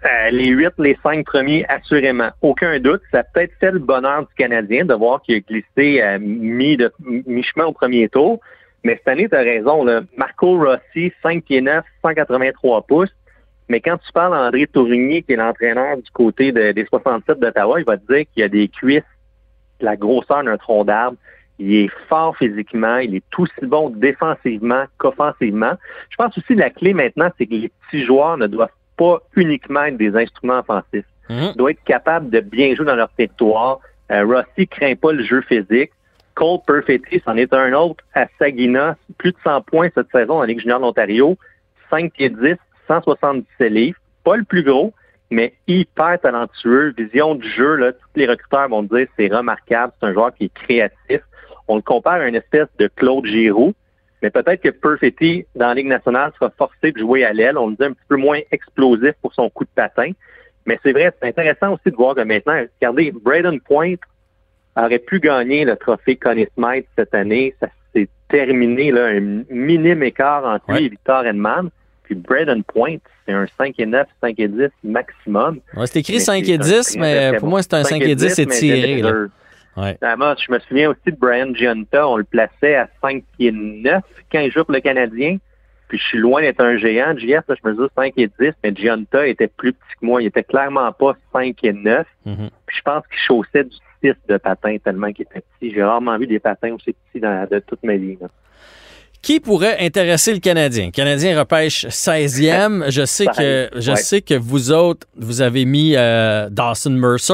[0.05, 2.29] Euh, les huit, les cinq premiers, assurément.
[2.41, 3.01] Aucun doute.
[3.11, 7.65] Ça a peut-être fait le bonheur du Canadien de voir qu'il a glissé à mi-chemin
[7.65, 8.39] au premier tour.
[8.83, 9.85] Mais cette année, tu as raison.
[10.15, 13.09] Marco Rossi, 5 pieds 9, 183 pouces.
[13.69, 17.79] Mais quand tu parles à André Tourigny, qui est l'entraîneur du côté des 67 d'Ottawa,
[17.79, 19.03] il va te dire qu'il a des cuisses,
[19.81, 21.17] la grosseur d'un tronc d'arbre.
[21.59, 25.73] Il est fort physiquement, il est aussi bon défensivement qu'offensivement.
[26.09, 29.19] Je pense aussi que la clé maintenant, c'est que les petits joueurs ne doivent pas
[29.35, 31.05] uniquement être des instruments offensifs.
[31.29, 31.51] Mhm.
[31.51, 33.79] Ils doivent être capables de bien jouer dans leur territoire.
[34.11, 35.91] Euh, Rossi craint pas le jeu physique.
[36.35, 38.95] Cole Perfetti, c'en est un autre à Sagina.
[39.17, 41.37] Plus de 100 points cette saison en Ligue junior d'Ontario.
[41.89, 42.55] 5 pieds 10,
[42.87, 43.99] 177 livres.
[44.23, 44.93] Pas le plus gros,
[45.29, 46.93] mais hyper talentueux.
[46.97, 49.93] Vision du jeu, là, tous les recruteurs vont dire c'est remarquable.
[49.99, 51.21] C'est un joueur qui est créatif
[51.67, 53.73] on le compare à une espèce de Claude Giroux,
[54.21, 57.57] mais peut-être que Perfetti, dans la Ligue nationale, sera forcé de jouer à l'aile.
[57.57, 60.11] On le dit un petit peu moins explosif pour son coup de patin.
[60.65, 63.95] Mais c'est vrai, c'est intéressant aussi de voir que maintenant, regardez, Braden Point,
[64.75, 67.53] aurait pu gagner le trophée Connie Smythe cette année.
[67.59, 71.69] Ça s'est terminé, là, un minime écart entre lui et Victor Edman.
[72.07, 75.59] Puis Braden Point, c'est un 5 et 9, 5 et 10 maximum.
[75.75, 79.03] Ouais, c'est écrit 5 et 10, mais pour moi, c'est un 5 et 10 étiré.
[79.75, 79.97] Ouais.
[80.17, 84.01] Moi, je me souviens aussi de Brian Giunta, on le plaçait à 5 et 9
[84.31, 85.37] quand il joue pour le Canadien.
[85.89, 87.15] Puis je suis loin d'être un géant.
[87.17, 90.21] JF, là, je me dis 5 et 10, mais Giunta était plus petit que moi.
[90.21, 92.07] Il était clairement pas 5 et 9.
[92.25, 92.49] Mm-hmm.
[92.65, 95.73] Puis je pense qu'il chaussait du 6 de patins tellement qu'il était petit.
[95.73, 98.17] J'ai rarement vu des patins aussi petits dans, de toute ma vie.
[98.19, 98.27] Là.
[99.21, 100.85] Qui pourrait intéresser le Canadien?
[100.85, 102.89] Le Canadien repêche 16e.
[102.91, 107.33] Je sais que je sais que vous autres, vous avez mis euh, Dawson Mercer,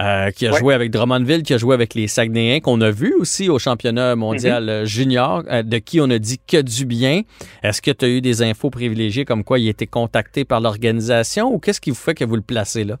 [0.00, 3.14] euh, qui a joué avec Drummondville, qui a joué avec les Saguenayens, qu'on a vu
[3.14, 7.22] aussi au championnat mondial junior, euh, de qui on a dit que du bien.
[7.62, 11.52] Est-ce que tu as eu des infos privilégiées comme quoi il était contacté par l'organisation
[11.52, 12.98] ou qu'est-ce qui vous fait que vous le placez là?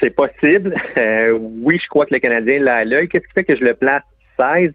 [0.00, 0.74] C'est possible.
[1.62, 3.08] oui, je crois que le Canadien l'a à l'œil.
[3.08, 4.02] Qu'est-ce qui fait que je le place
[4.38, 4.72] 16?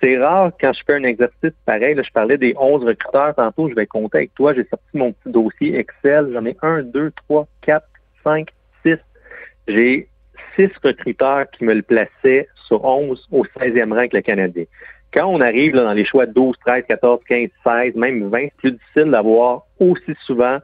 [0.00, 1.96] C'est rare quand je fais un exercice pareil.
[1.96, 3.68] je parlais des 11 recruteurs tantôt.
[3.68, 4.54] Je vais compter avec toi.
[4.54, 6.30] J'ai sorti mon petit dossier Excel.
[6.32, 7.86] J'en ai 1, 2, 3, 4,
[8.24, 8.48] 5,
[8.84, 8.96] 6.
[9.66, 10.08] J'ai
[10.56, 14.64] 6 recruteurs qui me le plaçaient sur 11 au 16e rang avec le Canadien.
[15.12, 18.72] Quand on arrive dans les choix 12, 13, 14, 15, 16, même 20, c'est plus
[18.72, 20.58] difficile d'avoir aussi souvent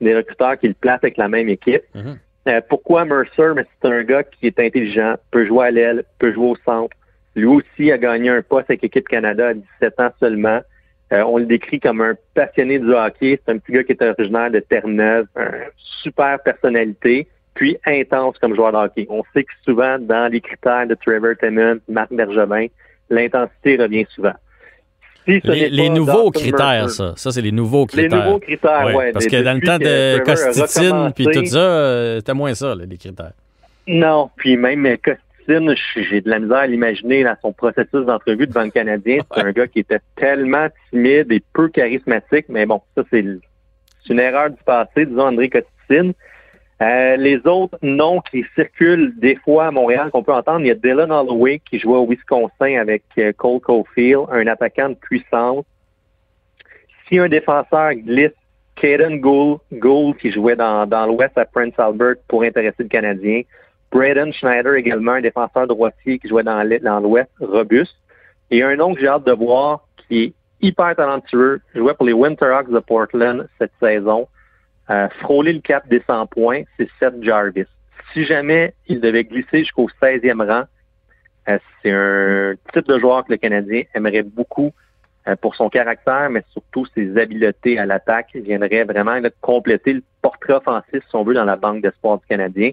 [0.00, 1.82] des recruteurs qui le placent avec la même équipe.
[1.94, 2.16] Mm-hmm.
[2.48, 3.52] Euh, pourquoi Mercer?
[3.56, 6.96] Mais c'est un gars qui est intelligent, peut jouer à l'aile, peut jouer au centre,
[7.38, 10.60] lui aussi a gagné un poste avec l'équipe Canada à 17 ans seulement.
[11.12, 13.40] Euh, on le décrit comme un passionné du hockey.
[13.44, 15.70] C'est un petit gars qui est originaire de Terre-Neuve, une
[16.02, 19.06] super personnalité, puis intense comme joueur de hockey.
[19.08, 22.66] On sait que souvent, dans les critères de Trevor Timmons, Marc Bergevin,
[23.08, 24.34] l'intensité revient souvent.
[25.26, 27.14] les, nouveaux critères, ça.
[27.16, 28.18] Ça, c'est les nouveaux critères.
[28.18, 29.12] Les nouveaux critères, oui.
[29.12, 32.98] parce que dans le temps de Costitine, puis tout ça, euh, c'était moins ça, les
[32.98, 33.32] critères.
[33.86, 34.84] Non, puis même
[35.48, 39.20] J'ai de la misère à l'imaginer dans son processus d'entrevue devant le Canadien.
[39.34, 44.20] C'est un gars qui était tellement timide et peu charismatique, mais bon, ça, c'est une
[44.20, 46.12] erreur du passé, disons André Cotticine.
[46.80, 50.70] Euh, les autres noms qui circulent des fois à Montréal qu'on peut entendre, il y
[50.70, 55.64] a Dylan Holloway qui jouait au Wisconsin avec euh, Cole Caulfield, un attaquant de puissance.
[57.08, 58.30] Si un défenseur glisse,
[58.76, 63.42] Caden Gould, Gould qui jouait dans, dans l'Ouest à Prince Albert pour intéresser le Canadien.
[63.90, 67.96] Braden Schneider également, un défenseur droitier qui jouait dans l'Ouest, robuste.
[68.50, 72.12] Et un nom que j'ai hâte de voir qui est hyper talentueux, jouait pour les
[72.12, 74.28] Winterhawks de Portland cette saison.
[74.90, 77.66] Euh, frôler le cap des 100 points, c'est Seth Jarvis.
[78.12, 80.64] Si jamais il devait glisser jusqu'au 16e rang,
[81.48, 84.72] euh, c'est un type de joueur que le Canadien aimerait beaucoup
[85.26, 88.28] euh, pour son caractère, mais surtout ses habiletés à l'attaque.
[88.34, 92.26] Il viendrait vraiment compléter le portrait offensif, si on veut, dans la banque d'espoir du
[92.26, 92.70] Canadien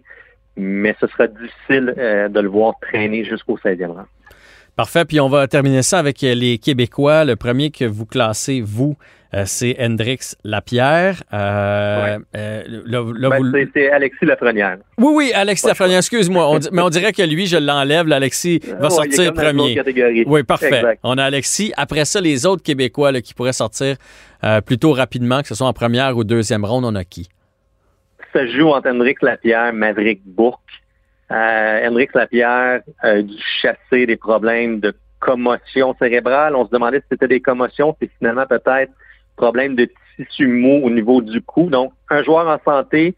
[0.57, 4.05] mais ce sera difficile euh, de le voir traîner jusqu'au 16e rang.
[4.75, 5.05] Parfait.
[5.05, 7.23] Puis on va terminer ça avec euh, les Québécois.
[7.23, 8.97] Le premier que vous classez, vous,
[9.33, 11.23] euh, c'est Hendrix Lapierre.
[11.33, 14.77] Euh, ben, C'est Alexis Lafrenière.
[14.97, 15.99] Oui, oui, Alexis Lafrenière.
[15.99, 16.59] Excuse-moi.
[16.73, 18.11] mais on dirait que lui, je l'enlève.
[18.11, 19.81] Alexis va sortir premier.
[20.27, 20.83] Oui, parfait.
[21.03, 21.71] On a Alexis.
[21.77, 23.95] Après ça, les autres Québécois qui pourraient sortir
[24.65, 27.29] plutôt rapidement, que ce soit en première ou deuxième ronde, on a qui?
[28.35, 30.59] Ça joue entre Hendrix Lapierre, Maverick Bourque.
[31.31, 36.55] Euh, Hendrix Lapierre a dû chasser des problèmes de commotion cérébrale.
[36.55, 38.91] On se demandait si c'était des commotions, c'est finalement peut-être
[39.37, 41.69] problème de tissu mou au niveau du cou.
[41.69, 43.15] Donc, un joueur en santé,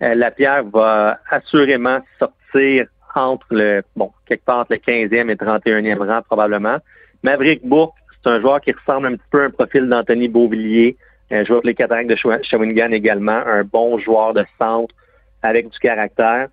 [0.00, 6.06] euh, Lapierre va assurément sortir entre le, bon, quelque part entre le 15e et 31e
[6.06, 6.78] rang probablement.
[7.24, 10.96] Maverick Bourque, c'est un joueur qui ressemble un petit peu à un profil d'Anthony Beauvillier
[11.32, 14.94] un joueur pour les Cataractes de Shawinigan également, un bon joueur de centre
[15.42, 16.48] avec du caractère.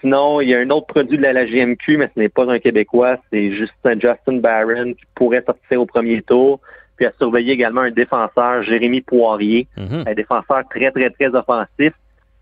[0.00, 2.58] Sinon, il y a un autre produit de la, GMQ, mais ce n'est pas un
[2.58, 6.60] Québécois, c'est Justin, Justin Barron qui pourrait sortir au premier tour.
[6.96, 10.04] Puis à surveiller également un défenseur, Jérémy Poirier, mhm.
[10.06, 11.92] un défenseur très, très, très offensif.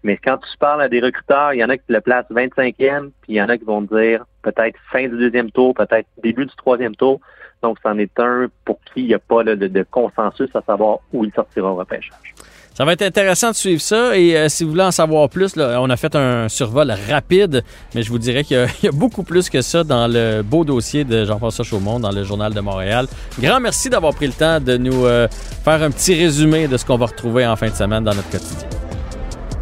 [0.03, 3.11] Mais quand tu parles à des recruteurs, il y en a qui le placent 25e,
[3.23, 6.45] puis il y en a qui vont dire peut-être fin du deuxième tour, peut-être début
[6.45, 7.21] du troisième tour.
[7.63, 11.25] Donc, c'en est un pour qui il n'y a pas de, consensus à savoir où
[11.25, 12.35] il sortira au repêchage.
[12.75, 14.17] Ça va être intéressant de suivre ça.
[14.17, 17.63] Et euh, si vous voulez en savoir plus, on a fait un survol rapide,
[17.95, 21.05] mais je vous dirais qu'il y, a beaucoup plus que ça dans le beau dossier
[21.05, 23.07] de Jean-François Chaumont dans le Journal de Montréal.
[23.39, 25.29] Grand merci d'avoir pris le temps de nous euh,
[25.65, 28.31] faire un petit résumé de ce qu'on va retrouver en fin de semaine dans notre
[28.31, 28.69] quotidien.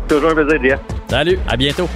[0.08, 1.88] Toujours un plaisir, Salut, à bientôt.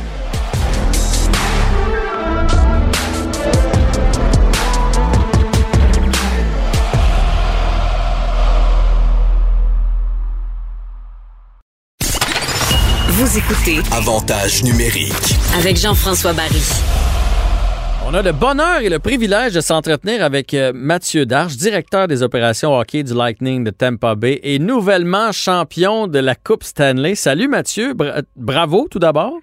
[13.16, 16.66] Vous écoutez Avantage numérique avec Jean-François Barry.
[18.09, 22.24] On a le bonheur et le privilège de s'entretenir avec euh, Mathieu Darche, directeur des
[22.24, 27.14] opérations hockey du Lightning de Tampa Bay et nouvellement champion de la Coupe Stanley.
[27.14, 27.94] Salut Mathieu,
[28.35, 29.38] bravo tout d'abord.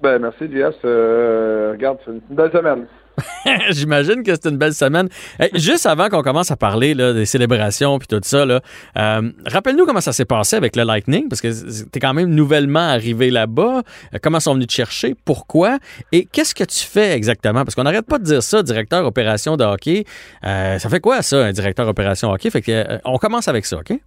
[0.00, 0.76] Ben, merci, JS.
[0.86, 2.86] Euh, regarde, c'est une belle semaine.
[3.70, 5.08] J'imagine que c'est une belle semaine.
[5.54, 10.12] juste avant qu'on commence à parler des célébrations puis tout ça, euh, rappelle-nous comment ça
[10.12, 13.82] s'est passé avec le Lightning, parce que tu es quand même nouvellement arrivé là-bas.
[14.14, 15.14] Euh, comment sont venus te chercher?
[15.24, 15.78] Pourquoi?
[16.12, 17.64] Et qu'est-ce que tu fais exactement?
[17.64, 20.04] Parce qu'on n'arrête pas de dire ça, directeur opération de hockey.
[20.44, 22.50] Euh, ça fait quoi, ça, un directeur opération hockey?
[22.50, 23.98] Fait que, on commence avec ça, OK?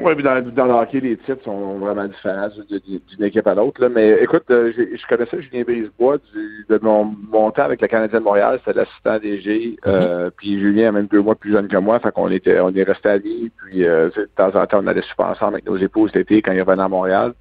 [0.00, 3.86] Oui, puis dans, dans le hockey, les titres sont vraiment différents d'une équipe à l'autre.
[3.88, 8.20] Mais écoute, euh, je connaissais Julien Brisebois du, de mon, mon, temps avec le Canadien
[8.20, 9.76] de Montréal, c'était l'assistant DG.
[9.86, 12.70] Euh, puis Julien est même deux mois plus jeune que moi, fait qu'on était on
[12.70, 13.50] est resté amis.
[13.58, 16.52] Puis euh, de temps en temps, on allait super ensemble avec nos épouses l'été quand
[16.52, 17.34] ils revenaient à Montréal.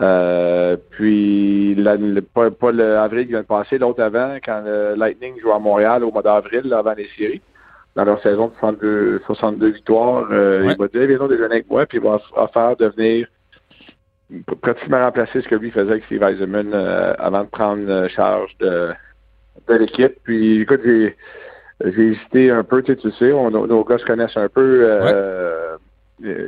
[0.00, 5.40] Euh, puis le, pas, pas l'avril qui vient de passer, l'autre avant, quand le Lightning
[5.40, 7.42] joue à Montréal au mois d'avril, avant les séries
[7.96, 10.28] dans leur saison de 62, 62 victoires.
[10.30, 12.20] Euh, Il va dire, viens déjeuner avec moi, puis il va
[12.52, 13.26] faire devenir
[14.60, 18.56] pratiquement remplacer ce que lui faisait avec Steve Eisenman euh, avant de prendre euh, charge
[18.58, 18.90] de,
[19.68, 20.14] de l'équipe.
[20.22, 21.16] Puis écoute, j'ai
[21.84, 24.82] hésité un peu, tu sais, tu sais nos gars se connaissent un peu.
[24.84, 25.76] Euh,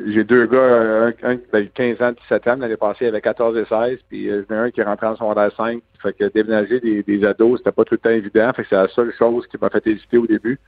[0.06, 3.56] J'ai deux gars, un, qui avait 15 ans, 17 ans, l'année passée, il avait 14
[3.56, 5.82] et 16, puis j'en ai un qui est rentré en secondaire 5.
[6.02, 8.52] Fait que déménager des, des ados, c'était pas tout le temps évident.
[8.54, 10.58] Fait que c'est la seule chose qui m'a fait hésiter au début.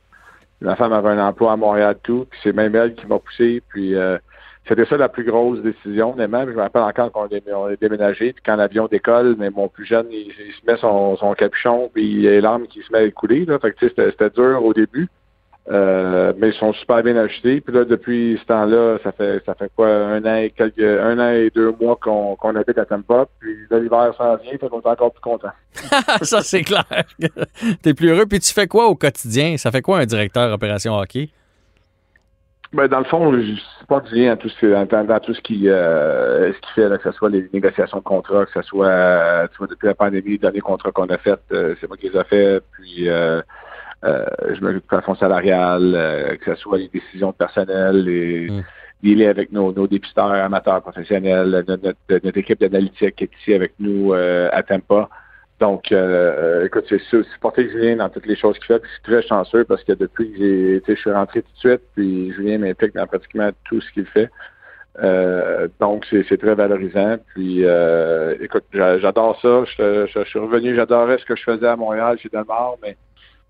[0.61, 3.62] Ma femme avait un emploi à Montréal tout, puis c'est même elle qui m'a poussé.
[3.69, 4.19] Puis euh,
[4.67, 6.35] c'était ça la plus grosse décision, même.
[6.49, 10.07] Je me rappelle encore qu'on est déménagé, puis quand l'avion décolle, mais mon plus jeune,
[10.11, 13.01] il, se met son, son capuchon, puis il y a les larmes qui se met
[13.01, 13.45] à couler.
[13.45, 13.59] Là.
[13.59, 15.09] Fait que c'était dur au début.
[15.70, 17.61] Euh, mais ils sont super bien achetés.
[17.61, 21.18] Puis là, depuis ce temps-là, ça fait ça fait quoi, un an et quelques un
[21.18, 23.27] an et deux mois qu'on qu'on habite à Tampa.
[23.40, 25.53] Puis l'hiver s'en vient, fait qu'on est encore plus content.
[26.22, 26.85] ça, c'est clair.
[27.83, 28.27] T'es plus heureux.
[28.27, 29.57] Puis tu fais quoi au quotidien?
[29.57, 31.31] Ça fait quoi un directeur opération hockey?
[32.74, 35.40] Ben, dans le fond, je suis pas lien à tout ce, dans, dans tout ce
[35.42, 39.46] qui, euh, ce qui fait, que ce soit les négociations de contrats, que ce soit,
[39.53, 42.09] tu vois, depuis la pandémie, les derniers contrats qu'on a fait, euh, c'est moi qui
[42.09, 42.61] les ai fait.
[42.72, 43.09] Puis,
[44.05, 48.51] euh, euh, je m'occupe du plafond salarial, euh, que ce soit les décisions personnelles, les,
[48.51, 48.62] mm.
[49.03, 54.12] liens avec nos, nos dépisteurs amateurs professionnels, notre, équipe d'analytique qui est ici avec nous
[54.12, 55.09] euh, à Tampa.
[55.61, 55.95] Donc,
[56.64, 57.01] écoute, c'est
[57.33, 58.83] supporter Julien dans toutes les choses qu'il fait.
[58.83, 62.33] je suis très chanceux parce que depuis que je suis rentré tout de suite, puis
[62.33, 64.29] Julien m'implique dans pratiquement tout ce qu'il fait.
[65.81, 67.17] donc, c'est très valorisant.
[67.35, 67.64] Puis,
[68.40, 69.64] écoute, j'adore ça.
[69.79, 72.97] Je, je, suis revenu, j'adorais ce que je faisais à Montréal chez Delmar, mais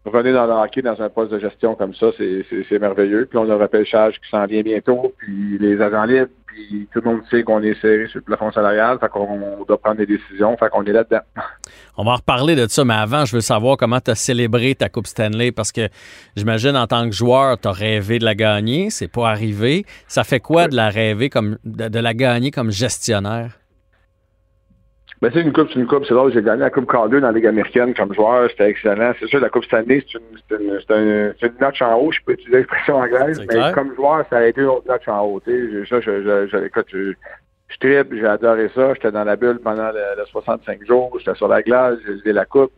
[0.05, 3.27] revenir dans le hockey dans un poste de gestion comme ça, c'est merveilleux.
[3.27, 7.01] Puis on a un repêchage qui s'en vient bientôt, puis les agents libres, puis tout
[7.05, 10.07] le monde sait qu'on est serré sur le plafond salarial, fait qu'on doit prendre des
[10.07, 11.23] décisions, fait qu'on est là-dedans.
[11.97, 14.75] On va en reparler de ça, mais avant, je veux savoir comment tu as célébré
[14.75, 15.89] ta Coupe Stanley, parce que
[16.37, 19.85] j'imagine en tant que joueur, tu as rêvé de la gagner, c'est pas arrivé.
[20.09, 23.59] Ça fait quoi de la rêver comme de la gagner comme gestionnaire?
[25.23, 26.05] Ben, c'est une coupe, c'est une coupe.
[26.07, 28.51] C'est drôle, j'ai gagné la Coupe Calder dans la Ligue américaine comme joueur.
[28.51, 29.13] C'était excellent.
[29.19, 32.13] C'est sûr, la Coupe Stanley, c'est une, une, une, une, notch en haut.
[32.13, 35.25] Je peux utiliser l'expression anglaise, mais comme joueur, ça a été une autre notch en
[35.25, 35.41] haut.
[35.45, 37.13] Ça, je, je, je, écoute, je,
[37.69, 38.95] je tripe, j'ai adoré ça.
[38.95, 41.17] J'étais dans la bulle pendant les 65 jours.
[41.19, 42.73] J'étais sur la glace, j'ai levé la coupe.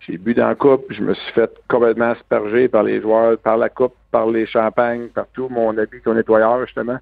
[0.00, 0.86] J'ai bu dans la coupe.
[0.90, 5.08] Je me suis fait complètement asperger par les joueurs, par la coupe, par les champagnes,
[5.08, 6.98] par tout mon habit qu'on nettoyeur, justement.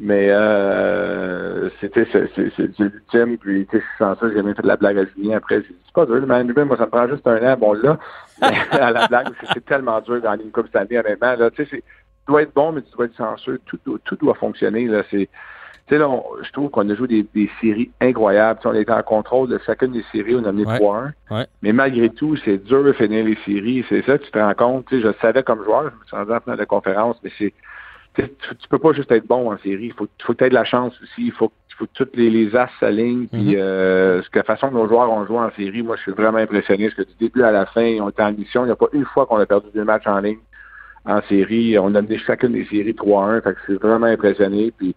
[0.00, 4.76] Mais euh, c'était c'est l'ultime, puis tu sais, sans ça, j'ai jamais fait de la
[4.76, 5.56] blague à Julien après.
[5.56, 7.98] J'ai dit, c'est pas dur, mais moi, ça me prend juste un an, bon là,
[8.70, 11.36] à la blague, c'est tellement dur dans une coupe cette année, honnêtement.
[11.36, 11.82] Là, tu sais, tu
[12.26, 14.86] dois être bon, mais tu dois être censure, tout, tout doit fonctionner.
[14.86, 15.28] Là, c'est.
[15.88, 16.08] Tu sais, là,
[16.42, 18.60] je trouve qu'on a joué des, des séries incroyables.
[18.64, 21.12] on était en contrôle de chacune des séries, on a mené 3-1.
[21.60, 23.84] Mais malgré tout, c'est dur de finir les séries.
[23.90, 24.86] C'est ça que tu te rends compte.
[24.86, 27.30] Tu sais, je savais comme joueur, je me suis rendu en de la conférence, mais
[27.36, 27.52] c'est
[28.14, 28.24] tu,
[28.56, 29.86] tu peux pas juste être bon en série.
[29.86, 31.26] Il faut, faut que tu aies de la chance aussi.
[31.26, 33.26] Il faut, faut que toutes les, les as s'alignent.
[33.26, 36.02] Puis, euh, ce que la façon dont nos joueurs ont joué en série, moi, je
[36.02, 36.90] suis vraiment impressionné.
[36.90, 38.64] Parce que du début à la fin, ils ont été en mission.
[38.64, 40.38] Il n'y a pas une fois qu'on a perdu deux matchs en ligne
[41.04, 41.78] en série.
[41.78, 43.42] On a mené chacune des séries 3-1.
[43.42, 44.72] Fait que je suis vraiment impressionné.
[44.76, 44.94] Puis,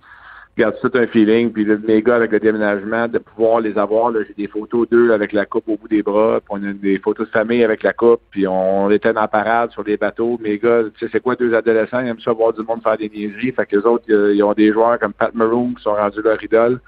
[0.57, 1.51] garde tout un feeling.
[1.51, 5.11] Puis le, mes gars avec le déménagement, de pouvoir les avoir, j'ai des photos d'eux
[5.11, 7.83] avec la coupe au bout des bras, puis on a des photos de famille avec
[7.83, 10.37] la coupe, puis on était dans la parade sur des bateaux.
[10.41, 12.97] Mes gars, tu sais, c'est quoi deux adolescents, ils aiment ça voir du monde faire
[12.97, 13.51] des niaiseries.
[13.51, 16.41] Fait que les autres, ils ont des joueurs comme Pat Maroon qui sont rendus leur
[16.43, 16.79] idole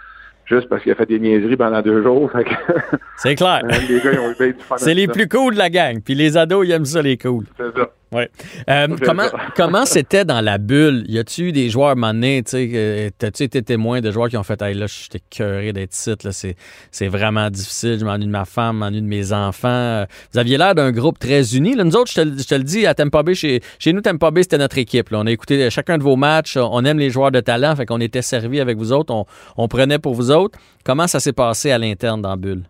[0.46, 2.32] juste parce qu'il a fait des niaiseries pendant deux jours.
[3.18, 3.62] C'est clair.
[3.90, 4.34] les gars, ils ont
[4.78, 6.00] C'est les plus cool de la gang.
[6.04, 7.46] Puis les ados, ils aiment ça, les cools.
[7.58, 7.90] C'est ça.
[8.14, 8.24] Oui.
[8.70, 11.04] Euh, comment comment c'était dans la bulle?
[11.10, 14.74] Y a-tu eu des joueurs, donné, t'as-tu été témoin de joueurs qui ont fait, hey,
[14.74, 18.80] là, j'étais curé d'être ici, là, c'est vraiment difficile, je m'ennuie de ma femme, je
[18.80, 20.06] m'ennuie de mes enfants.
[20.32, 21.76] Vous aviez l'air d'un groupe très uni.
[21.76, 24.44] Là, nous autres, je te, le dis, à Tampa Bay, chez, chez nous, Tampa Bay,
[24.44, 25.10] c'était notre équipe.
[25.12, 28.00] On a écouté chacun de vos matchs, on aime les joueurs de talent, fait qu'on
[28.00, 29.26] était servis avec vous autres, on,
[29.58, 30.58] on prenait pour vous autres.
[30.84, 32.64] Comment ça s'est passé à l'interne dans la bulle?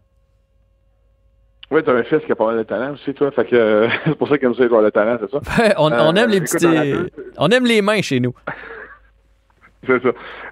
[1.69, 3.29] Oui, tu as un fils qui a pas mal de talent aussi, toi.
[3.31, 5.73] Fait que euh, c'est pour ça qu'il aime ça les joueurs de talent, c'est ça?
[5.77, 7.11] on, on, aime les euh, petits.
[7.37, 8.33] on aime les mains chez nous.
[9.85, 10.09] c'est ça.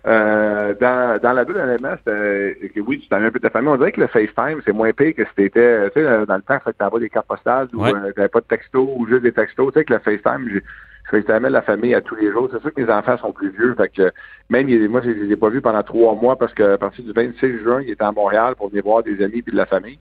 [0.07, 3.69] Euh, dans, dans la bulle, honnêtement, c'était oui, tu t'avais un peu ta famille.
[3.69, 6.41] On dirait que le FaceTime, c'est moins pire que si t'étais, tu sais, dans le
[6.41, 9.31] temps, tu avais des cartes postales ou tu n'avais pas de texto ou juste des
[9.31, 9.71] textos.
[9.73, 10.59] Tu sais, que le FaceTime, je
[11.09, 12.49] FaceTime la famille à tous les jours.
[12.51, 13.73] C'est sûr que mes enfants sont plus vieux.
[13.75, 14.11] Fait que
[14.49, 17.13] même moi, je les ai pas vus pendant trois mois parce que à partir du
[17.13, 19.99] 26 juin, ils étaient à Montréal pour venir voir des amis et de la famille.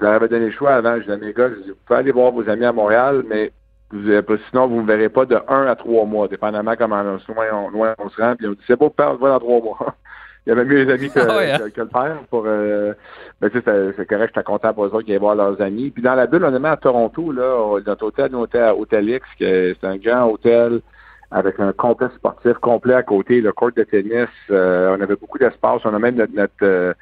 [0.00, 0.96] Je leur avais donné le choix avant.
[0.96, 3.22] Je disais à mes gars, je dis, vous pouvez aller voir vos amis à Montréal,
[3.28, 3.52] mais
[3.92, 7.70] sinon, vous ne me verrez pas de un à trois mois, dépendamment comment loin on,
[7.70, 8.34] loin on se rend.
[8.36, 9.94] Puis on dit, c'est beau, père, on se voit dans trois mois.
[10.46, 11.70] Il y avait mieux les amis que, ah hein?
[11.70, 12.16] que, le père.
[12.30, 12.94] Pour, euh,
[13.42, 15.90] ben, c'est correct, j'étais content pour eux autres qui allaient voir leurs amis.
[15.90, 19.10] Puis dans la bulle, on est à Toronto, là, notre hôtel, nous, était à Hôtel
[19.10, 20.80] X, c'est un grand hôtel
[21.30, 24.28] avec un complexe sportif complet à côté, le court de tennis.
[24.50, 25.82] Euh, on avait beaucoup d'espace.
[25.84, 26.92] On a même notre, notre euh,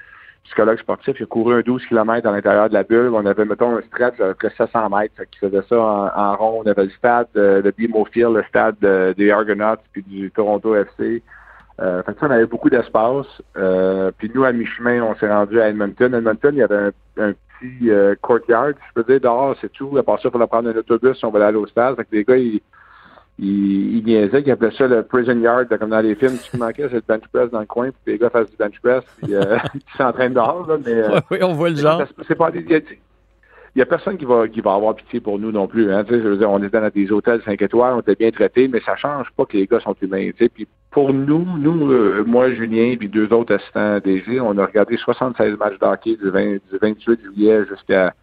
[0.45, 3.11] psychologue sportif, il a couru un 12 km à l'intérieur de la bulle.
[3.12, 6.62] On avait, mettons, un stretch de 700 mètres, qui faisait ça en, rond.
[6.64, 8.76] On avait le stade de, de BMO Field, le stade
[9.16, 11.22] des Argonauts, puis du Toronto FC.
[11.80, 13.26] Euh, fait que ça, on avait beaucoup d'espace.
[13.57, 16.12] Euh, puis nous, à mi-chemin, on s'est rendu à Edmonton.
[16.12, 19.97] Edmonton, il y avait un, petit euh, courtyard, je peux dire, dehors, c'est tout.
[19.97, 21.97] À part ça, il fallait prendre un autobus, on va aller au stade.
[21.97, 22.61] Fait que les gars, ils
[23.39, 26.36] il, il niaisait, il appelait ça le prison yard, comme dans les films.
[26.36, 28.57] Ce qui manquait, c'est le bench press dans le coin, puis les gars fassent du
[28.57, 30.66] bench press, puis euh, ils s'entraînent dehors.
[30.66, 32.03] Là, mais, euh, oui, on voit le genre.
[32.26, 35.68] C'est pas il y, a, personne qui va qui va avoir pitié pour nous non
[35.68, 35.93] plus.
[35.93, 38.66] Hein, je veux dire, on était dans des hôtels 5 étoiles, on était bien traités,
[38.66, 40.30] mais ça change pas que les gars sont humains.
[40.36, 44.97] Puis pour nous, nous, euh, moi, Julien, puis deux autres assistants DG, on a regardé
[44.97, 48.14] 76 matchs d'hockey du, 20, du 28 juillet jusqu'à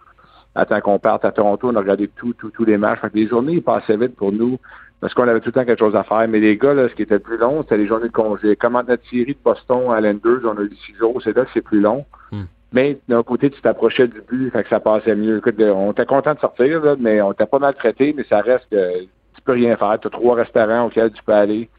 [0.56, 3.00] à temps qu'on parte à Toronto, on a regardé tous tout, tous les matchs.
[3.02, 4.58] Fait que les journées ils passaient vite pour nous
[5.02, 6.28] parce qu'on avait tout le temps quelque chose à faire.
[6.28, 8.56] Mais les gars, là, ce qui était le plus long, c'était les journées de congé.
[8.56, 11.52] Comme en Thierry de Boston à l'N2, on a eu six jours, c'est là que
[11.54, 12.06] c'est plus long.
[12.32, 12.44] Hmm.
[12.72, 15.38] Mais d'un côté, tu t'approchais du but, fait que ça passait mieux.
[15.38, 18.42] Écoute, on était content de sortir, là, mais on était pas mal traité, mais ça
[18.42, 19.98] reste que tu peux rien faire.
[20.02, 21.70] Tu as trois restaurants auxquels tu peux aller.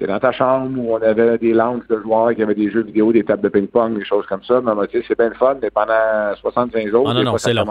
[0.00, 2.84] C'est dans ta chambre où on avait des lounges de joueurs qui avaient des jeux
[2.84, 4.60] vidéo, des tables de ping-pong, des choses comme ça.
[4.60, 7.66] Mais tu sais, c'est bien le fun, mais pendant 65 jours, ah, non, c'est long.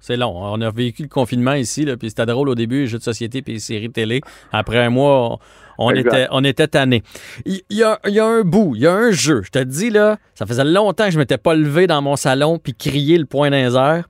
[0.00, 0.32] C'est long.
[0.34, 3.42] On a vécu le confinement ici, là, puis c'était drôle au début, jeux de société
[3.42, 4.22] puis séries télé.
[4.52, 5.38] Après un mois,
[5.76, 7.02] on, était, on était tannés.
[7.44, 9.42] Il y, a, y, a, un bout, il y a un jeu.
[9.42, 12.58] Je te dis, là, ça faisait longtemps que je m'étais pas levé dans mon salon
[12.58, 14.02] puis crié le point d'un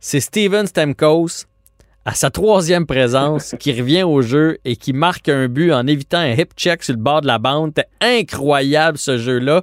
[0.00, 1.44] C'est Steven Stemkos
[2.06, 6.18] à sa troisième présence, qui revient au jeu et qui marque un but en évitant
[6.18, 7.72] un hip check sur le bord de la bande.
[7.76, 9.62] C'était incroyable ce jeu-là.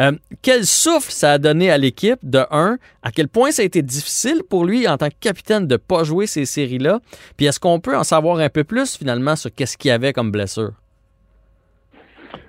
[0.00, 0.12] Euh,
[0.42, 3.82] quel souffle ça a donné à l'équipe, de un, à quel point ça a été
[3.82, 7.00] difficile pour lui en tant que capitaine de ne pas jouer ces séries-là?
[7.36, 10.12] Puis est-ce qu'on peut en savoir un peu plus finalement sur qu'est-ce qu'il y avait
[10.12, 10.72] comme blessure?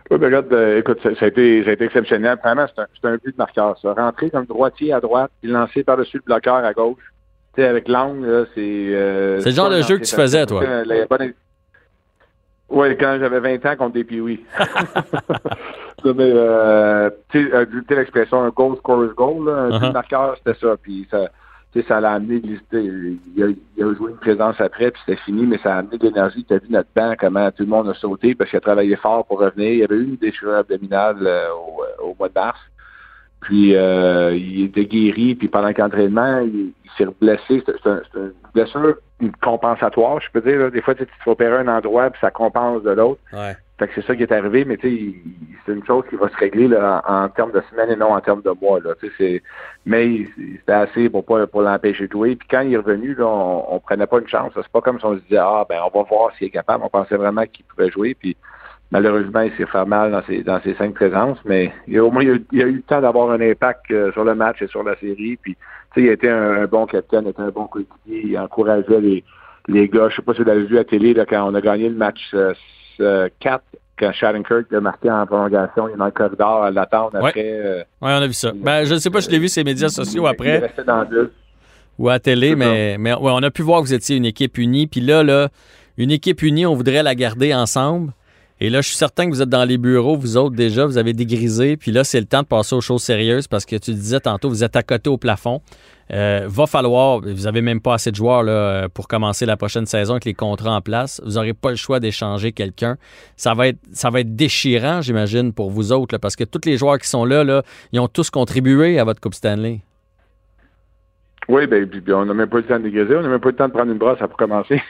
[0.09, 2.37] Oui, ben regarde, euh, écoute, ça, a été, exceptionnel.
[2.41, 3.93] Vraiment, c'est un, un, but de marqueur, ça.
[3.93, 7.03] Rentrer comme droitier à droite, puis lancer par-dessus le bloqueur à gauche
[7.65, 8.61] avec l'angle, c'est.
[8.61, 10.63] Euh, c'est le genre de jeu que tu faisais, toi.
[12.69, 14.43] Oui, quand j'avais 20 ans contre des piouis.
[16.05, 19.93] euh, tu sais, euh, l'expression un goal scores goal, un uh-huh.
[19.93, 20.75] marqueur, c'était ça.
[20.81, 21.29] Puis ça,
[21.87, 22.41] ça l'a amené,
[22.73, 23.47] il a,
[23.77, 26.43] il a joué une présence après, puis c'était fini, mais ça a amené de l'énergie.
[26.43, 28.95] Tu as vu notre banc, comment tout le monde a sauté parce qu'il a travaillé
[28.95, 29.71] fort pour revenir.
[29.71, 32.59] Il y avait eu une déchirure abdominale euh, au, au, mois de mars.
[33.41, 37.63] Puis euh, il était guéri, puis pendant l'entraînement, il, il s'est blessé.
[37.65, 38.95] C'est une blessure
[39.41, 40.71] compensatoire, je peux dire.
[40.71, 43.21] Des fois, tu te fais opérer un endroit, puis ça compense de l'autre.
[43.33, 43.55] Ouais.
[43.79, 45.15] Fait que c'est ça qui est arrivé, mais tu sais,
[45.65, 48.21] c'est une chose qui va se régler là, en, termes de semaines et non en
[48.21, 48.79] termes de mois.
[48.79, 48.95] Là.
[49.85, 52.35] Mais c'était assez pour pas pour l'empêcher de jouer.
[52.35, 54.51] Puis quand il est revenu, là, on, on prenait pas une chance.
[54.55, 56.83] C'est pas comme si on se disait Ah ben on va voir s'il est capable.
[56.83, 58.15] On pensait vraiment qu'il pouvait jouer.
[58.15, 58.35] Puis
[58.91, 62.11] Malheureusement, il s'est fait mal dans ses, dans ses cinq présences, mais il a, au
[62.11, 64.81] moins il a, eu le temps d'avoir un impact euh, sur le match et sur
[64.83, 65.37] la série.
[65.41, 65.57] Puis,
[65.97, 69.23] il a été un, bon capitaine, il a été un bon coéquipier, il encourageait les,
[69.67, 70.07] les gars.
[70.09, 71.95] Je sais pas si vous l'avez vu à télé là, quand on a gagné le
[71.95, 72.61] match 4,
[73.01, 77.33] euh, quand Shattenkirk a marqué en prolongation, il est dans le corridor à l'attendre après.
[77.37, 78.51] Euh, oui, on a vu ça.
[78.55, 80.57] Ben, je ne sais pas si je l'ai vu sur les médias sociaux après.
[80.57, 81.33] Il restait dans le
[81.97, 84.57] Ou à télé, mais, mais ouais, on a pu voir que vous étiez une équipe
[84.57, 84.87] unie.
[84.87, 85.49] Puis là, là,
[85.97, 88.13] une équipe unie, on voudrait la garder ensemble.
[88.59, 90.97] Et là, je suis certain que vous êtes dans les bureaux, vous autres déjà, vous
[90.97, 93.91] avez dégrisé, puis là, c'est le temps de passer aux choses sérieuses parce que tu
[93.91, 95.61] disais tantôt, vous êtes à côté au plafond.
[96.11, 99.85] Euh, va falloir, vous n'avez même pas assez de joueurs là, pour commencer la prochaine
[99.85, 101.21] saison avec les contrats en place.
[101.23, 102.95] Vous n'aurez pas le choix d'échanger quelqu'un.
[103.35, 106.77] Ça va être, ça va être déchirant, j'imagine, pour vous autres, parce que tous les
[106.77, 109.81] joueurs qui sont là, là, ils ont tous contribué à votre Coupe Stanley.
[111.49, 113.49] Oui, ben, on n'a même pas eu le temps de dégriser, on n'a même pas
[113.49, 114.81] eu le temps de prendre une brosse pour commencer.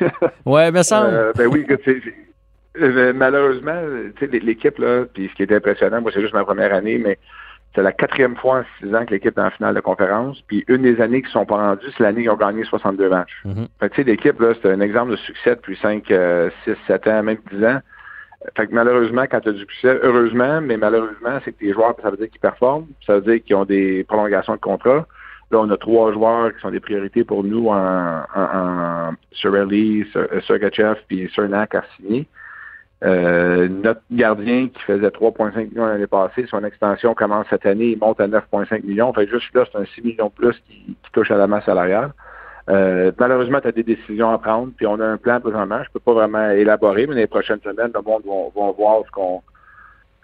[0.46, 1.04] oui, mais ça.
[1.04, 1.66] Euh, ben oui,
[2.82, 3.80] euh, malheureusement,
[4.22, 7.18] l'équipe, là, puis ce qui est impressionnant, moi, c'est juste ma première année, mais
[7.76, 10.42] c'est la quatrième fois en six ans que l'équipe est en finale de conférence.
[10.48, 13.10] Puis une des années qui ne sont pas rendues, c'est l'année qu'ils ont gagné 62
[13.10, 13.44] matchs.
[13.46, 13.68] Mm-hmm.
[13.80, 17.38] Fait que, l'équipe, là, c'est un exemple de succès depuis 5, 6, 7 ans, même
[17.52, 17.80] 10 ans.
[18.56, 21.96] Fait que malheureusement, quand tu as du succès, heureusement, mais malheureusement, c'est que tes joueurs,
[22.02, 25.06] ça veut dire qu'ils performent, ça veut dire qu'ils ont des prolongations de contrat.
[25.50, 30.06] Là, on a trois joueurs qui sont des priorités pour nous en, en, en Surelli,
[30.46, 32.28] Sergachev puis Cernak à signer.
[33.04, 38.00] Euh, notre gardien qui faisait 3,5 millions l'année passée, son extension commence cette année, il
[38.00, 39.14] monte à 9,5 millions.
[39.14, 42.12] Fait juste là, c'est un 6 millions plus qui, touche à la masse salariale.
[42.70, 45.82] Euh, malheureusement, tu as des décisions à prendre, puis on a un plan présentement.
[45.84, 49.42] Je peux pas vraiment élaborer, mais les prochaines semaines, le monde va, voir ce qu'on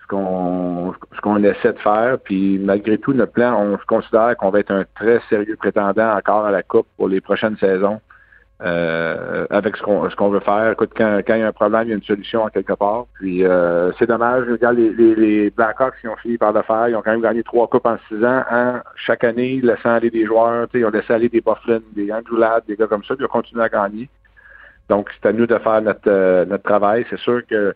[0.02, 2.18] ce qu'on ce qu'on essaie de faire.
[2.24, 6.16] Puis malgré tout, notre plan, on se considère qu'on va être un très sérieux prétendant
[6.18, 8.02] encore à la Coupe pour les prochaines saisons.
[8.62, 10.72] Euh, avec ce qu'on ce qu'on veut faire.
[10.72, 12.74] Écoute, quand, quand il y a un problème, il y a une solution en quelque
[12.74, 13.08] part.
[13.16, 14.48] Puis euh, c'est dommage.
[14.50, 17.22] Regarde, les, les, les Blackhawks qui ont fini par le faire, ils ont quand même
[17.22, 20.68] gagné trois coupes en six ans, hein, chaque année, laissant aller des joueurs.
[20.74, 23.26] Ils ont laissé aller des Bufflin, des Andrew Ladd, des gars comme ça, puis ils
[23.26, 24.08] ont continué à gagner.
[24.88, 27.06] Donc, c'est à nous de faire notre, euh, notre travail.
[27.10, 27.74] C'est sûr que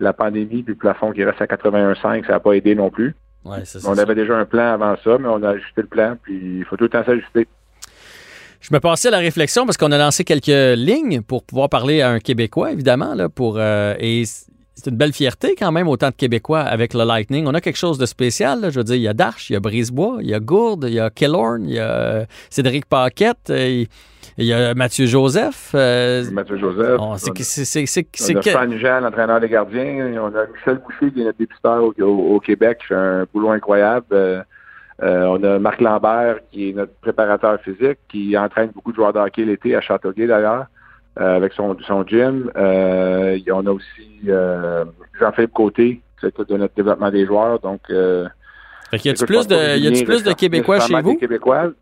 [0.00, 3.14] la pandémie du plafond qui reste à 81,5, ça n'a pas aidé non plus.
[3.44, 6.58] Ouais, on avait déjà un plan avant ça, mais on a ajusté le plan, puis
[6.58, 7.46] il faut tout le temps s'ajuster.
[8.68, 12.00] Je me passais à la réflexion parce qu'on a lancé quelques lignes pour pouvoir parler
[12.02, 16.08] à un Québécois, évidemment, là, pour, euh, et c'est une belle fierté quand même, autant
[16.08, 17.46] de Québécois avec le Lightning.
[17.46, 18.58] On a quelque chose de spécial.
[18.70, 20.86] je veux dire, il y a Darche, il y a Brisebois, il y a Gourde,
[20.88, 23.84] il y a Killorn, il y a euh, Cédric Paquette, euh,
[24.36, 25.70] il y a Mathieu Joseph.
[25.72, 26.98] Mathieu Joseph.
[27.44, 30.12] c'est on a Jean, l'entraîneur des gardiens.
[30.20, 33.50] On a Michel Boucher, qui est notre dépisteur au, au, Québec, qui fait un boulot
[33.50, 34.44] incroyable.
[35.02, 39.12] Euh, on a Marc Lambert, qui est notre préparateur physique, qui entraîne beaucoup de joueurs
[39.12, 40.66] de hockey l'été à Châteauguay d'ailleurs,
[41.20, 42.50] euh, avec son, son gym.
[42.56, 44.20] Euh, on a aussi
[45.18, 47.58] Jean-Philippe Côté, qui s'occupe de notre développement des joueurs.
[47.60, 51.16] Donc, fait y a-tu plus de, y a plus de Québécois chez vous?
[51.16, 51.72] Québécois.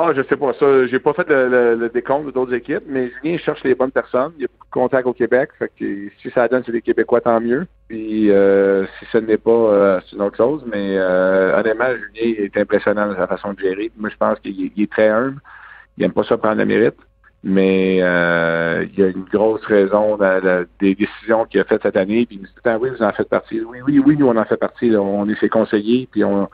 [0.00, 0.86] Ah, je sais pas ça.
[0.86, 4.32] J'ai pas fait le, décompte d'autres équipes, mais Julien cherche les bonnes personnes.
[4.36, 5.50] Il y a beaucoup de contacts au Québec.
[5.80, 7.66] Si ça donne c'est des Québécois, tant mieux.
[7.88, 10.62] Puis euh, si ce n'est pas, euh, c'est une autre chose.
[10.66, 13.90] Mais euh, honnêtement, Julien est impressionnant dans sa façon de gérer.
[13.96, 15.40] Moi, je pense qu'il est très humble.
[15.96, 16.98] Il aime pas ça prendre la mérite.
[17.42, 20.16] Mais il y a une grosse raison
[20.80, 22.24] des décisions qu'il a faites cette année.
[22.24, 23.60] Puis il nous dit, oui, vous en faites partie.
[23.62, 24.94] Oui, oui, oui, nous, on en fait partie.
[24.96, 26.08] On est ses conseillers.
[26.12, 26.48] Puis on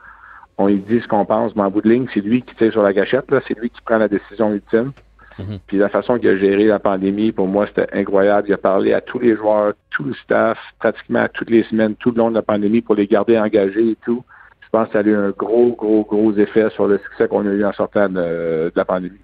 [0.57, 2.71] on lui dit ce qu'on pense, mais en bout de ligne, c'est lui qui tire
[2.71, 4.93] sur la gâchette, là, c'est lui qui prend la décision ultime.
[5.37, 5.59] Mhm.
[5.67, 8.47] Puis la façon qu'il a géré la pandémie, pour moi, c'était incroyable.
[8.47, 12.11] Il a parlé à tous les joueurs, tout le staff, pratiquement toutes les semaines, tout
[12.11, 14.23] le long de la pandémie pour les garder engagés et tout.
[14.61, 17.45] Je pense que ça a eu un gros, gros, gros effet sur le succès qu'on
[17.45, 19.19] a eu en sortant de, la pandémie.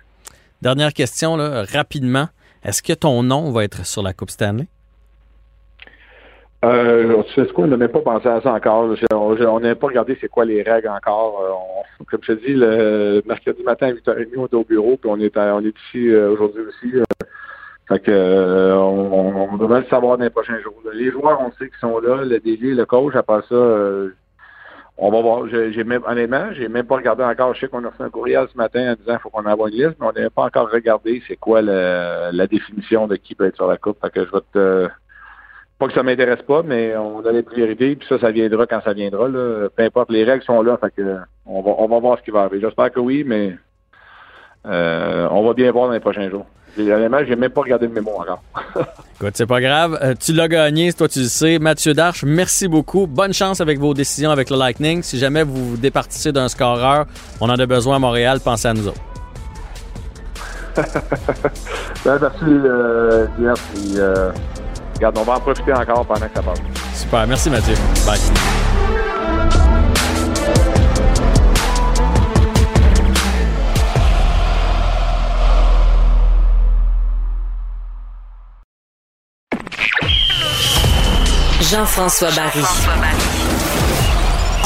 [0.61, 2.27] Dernière question, là, rapidement.
[2.63, 4.67] Est-ce que ton nom va être sur la Coupe Stanley?
[6.63, 8.93] Euh, tu sais quoi, on n'a même pas pensé à ça encore.
[9.11, 11.41] On n'a pas regardé c'est quoi les règles encore.
[11.99, 15.09] Euh, comme je te dis, le mercredi matin à 8h30, on est au bureau, puis
[15.09, 16.97] on est, on est ici euh, aujourd'hui aussi.
[16.97, 17.03] Euh.
[17.87, 20.75] fait que on, devrait le savoir dans les prochains jours.
[20.93, 23.55] Les joueurs, on sait qu'ils sont là, le DG, le coach, après ça,
[24.97, 25.47] on va voir.
[25.47, 27.55] J'ai même, honnêtement, j'ai même pas regardé encore.
[27.55, 29.69] Je sais qu'on a fait un courriel ce matin en disant qu'il faut qu'on envoie
[29.69, 33.47] une liste, mais on n'a pas encore regardé c'est quoi la définition de qui peut
[33.47, 33.97] être sur la coupe.
[33.99, 34.89] Fait que je vais te
[35.81, 38.81] pas que ça m'intéresse pas, mais on a les priorités, puis ça, ça viendra quand
[38.83, 39.27] ça viendra.
[39.27, 39.67] Là.
[39.75, 41.17] Peu importe, les règles sont là, fait que
[41.47, 42.61] on va, on va voir ce qui va arriver.
[42.61, 43.57] J'espère que oui, mais
[44.67, 46.45] euh, on va bien voir dans les prochains jours.
[46.77, 48.43] Honnêtement, j'ai même pas regardé le mémo encore.
[49.15, 49.97] Écoute, c'est pas grave.
[50.03, 51.57] Euh, tu l'as gagné, toi tu le sais.
[51.57, 53.07] Mathieu Darche, merci beaucoup.
[53.07, 55.01] Bonne chance avec vos décisions avec le Lightning.
[55.01, 57.07] Si jamais vous vous départissez d'un scoreur,
[57.39, 59.01] on en a besoin à Montréal, pensez à nous autres.
[62.05, 63.25] ben, merci, euh,
[63.97, 64.31] euh
[65.01, 66.59] Regarde, on va en profiter encore pendant que ça passe.
[66.93, 67.25] Super.
[67.25, 67.73] Merci, Mathieu.
[68.05, 68.19] Bye.
[81.71, 82.61] Jean-François Barry.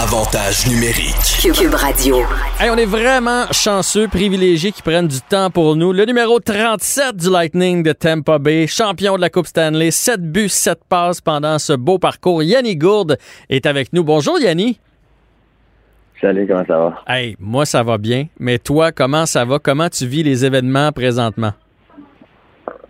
[0.06, 1.42] Avantage numérique.
[1.42, 2.18] Cube Radio.
[2.60, 5.94] Hey, on est vraiment chanceux, privilégiés qui prennent du temps pour nous.
[5.94, 10.50] Le numéro 37 du Lightning de Tampa Bay, champion de la Coupe Stanley, 7 buts,
[10.50, 12.44] 7 passes pendant ce beau parcours.
[12.44, 13.18] Yanni Gourde
[13.50, 14.04] est avec nous.
[14.04, 14.80] Bonjour Yanni.
[16.22, 17.04] Salut, comment ça va?
[17.08, 19.58] Hey, moi ça va bien, mais toi, comment ça va?
[19.58, 21.54] Comment tu vis les événements présentement?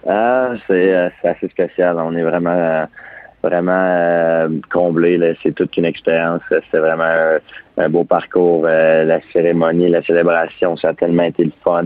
[0.06, 1.98] Ah, c'est euh, assez spécial.
[1.98, 2.86] On est vraiment euh,
[3.48, 5.20] vraiment euh, comblé.
[5.44, 6.42] C'est toute une expérience.
[6.50, 7.40] C'est vraiment
[7.78, 8.66] un, beau parcours.
[8.66, 11.86] la cérémonie, la célébration, ça a tellement été le fun.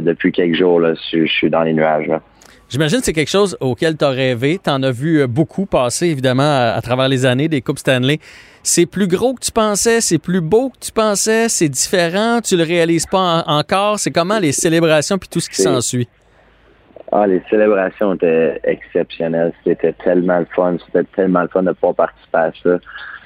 [0.00, 2.10] depuis quelques jours, là, je, suis dans les nuages.
[2.68, 4.58] J'imagine que c'est quelque chose auquel tu as rêvé.
[4.62, 8.18] Tu en as vu beaucoup passer, évidemment, à, travers les années des Coupes Stanley.
[8.62, 12.56] C'est plus gros que tu pensais, c'est plus beau que tu pensais, c'est différent, tu
[12.56, 14.00] le réalises pas encore?
[14.00, 16.08] C'est comment les célébrations puis tout ce qui s'ensuit?
[17.12, 19.52] Ah, les célébrations étaient exceptionnelles.
[19.64, 20.76] C'était tellement le fun.
[20.86, 22.78] C'était tellement le fun de pouvoir participer à ça.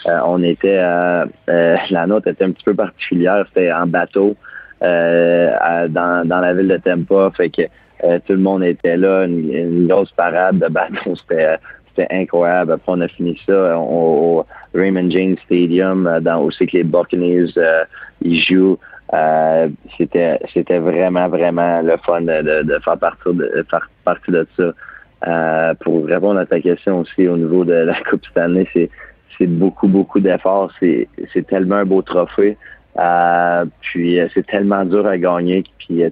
[0.06, 3.44] Euh, on était, euh, euh, la nôtre était un petit peu particulière.
[3.48, 4.36] C'était en bateau
[4.80, 7.30] dans, dans la ville de Tampa.
[7.36, 7.62] Fait que
[8.26, 9.24] tout le monde était là.
[9.24, 11.14] Une, grosse parade de bateau.
[11.16, 11.56] C'était
[11.96, 12.72] c'était incroyable.
[12.72, 17.52] Après, on a fini ça au, Raymond James Stadium, dans, où c'est que les Buccaneers
[18.22, 18.78] ils jouent.
[19.12, 24.46] Euh, c'était c'était vraiment vraiment le fun de, de, faire partie de faire partie de
[24.56, 24.72] ça.
[25.26, 28.88] Euh, pour répondre à ta question aussi au niveau de la Coupe Stanley, c'est
[29.36, 30.70] c'est beaucoup beaucoup d'efforts.
[30.78, 32.56] C'est c'est tellement un beau trophée.
[32.98, 35.64] Euh, puis c'est tellement dur à gagner.
[35.78, 36.04] Puis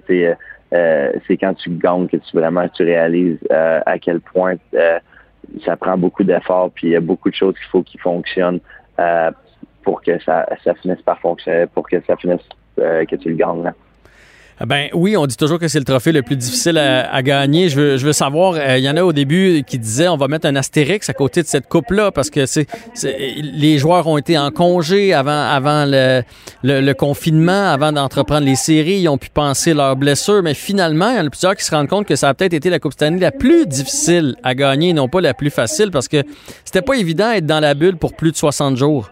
[0.69, 4.55] c'est quand tu gagnes que tu vraiment tu réalises à quel point
[5.65, 6.71] ça prend beaucoup d'efforts.
[6.71, 8.59] Puis il y a beaucoup de choses qu'il faut qui fonctionnent
[9.83, 13.35] pour que ça ça finisse par fonctionner, pour que ça finisse euh, que tu le
[13.35, 13.71] gagnes.
[14.61, 17.69] Ah ben oui, on dit toujours que c'est le trophée le plus difficile à, gagner.
[17.69, 20.47] Je veux, savoir, euh, il y en a au début qui disaient on va mettre
[20.47, 22.41] un astérix à côté de cette coupe-là parce que
[23.41, 28.99] les joueurs ont été en congé avant, le, confinement, avant d'entreprendre les séries.
[28.99, 31.73] Ils ont pu penser leurs blessures, mais finalement, il y en a plusieurs qui se
[31.73, 34.91] rendent compte que ça a peut-être été la Coupe Stanley la plus difficile à gagner,
[34.91, 36.21] non pas la plus facile parce que
[36.65, 39.09] c'était pas évident d'être dans la bulle pour plus de 60 jours.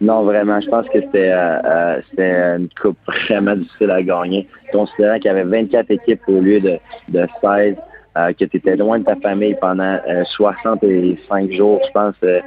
[0.00, 0.60] Non, vraiment.
[0.60, 4.46] Je pense que c'était euh, euh une coupe vraiment difficile à gagner.
[4.72, 6.78] Considérant qu'il y avait 24 équipes au lieu de,
[7.08, 7.76] de 16,
[8.18, 9.98] euh, que tu étais loin de ta famille pendant
[10.36, 12.40] 65 euh, jours, je pense que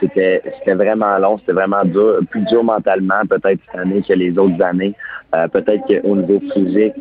[0.00, 4.36] c'était c'était vraiment long, c'était vraiment dur, plus dur mentalement peut-être cette année que les
[4.38, 4.94] autres années.
[5.52, 6.94] peut-être qu'au niveau physique,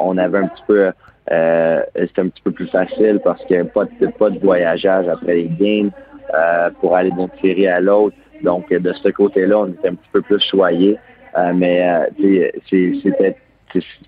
[0.00, 0.90] on avait un petit peu
[1.26, 5.50] c'était un petit peu plus facile parce que pas de pas de voyageage après les
[5.58, 5.90] games
[6.80, 8.16] pour aller d'une série à l'autre.
[8.42, 10.98] Donc, de ce côté-là, on était un petit peu plus choyés.
[11.38, 11.88] Euh, mais
[12.20, 12.50] euh,
[13.02, 13.36] c'était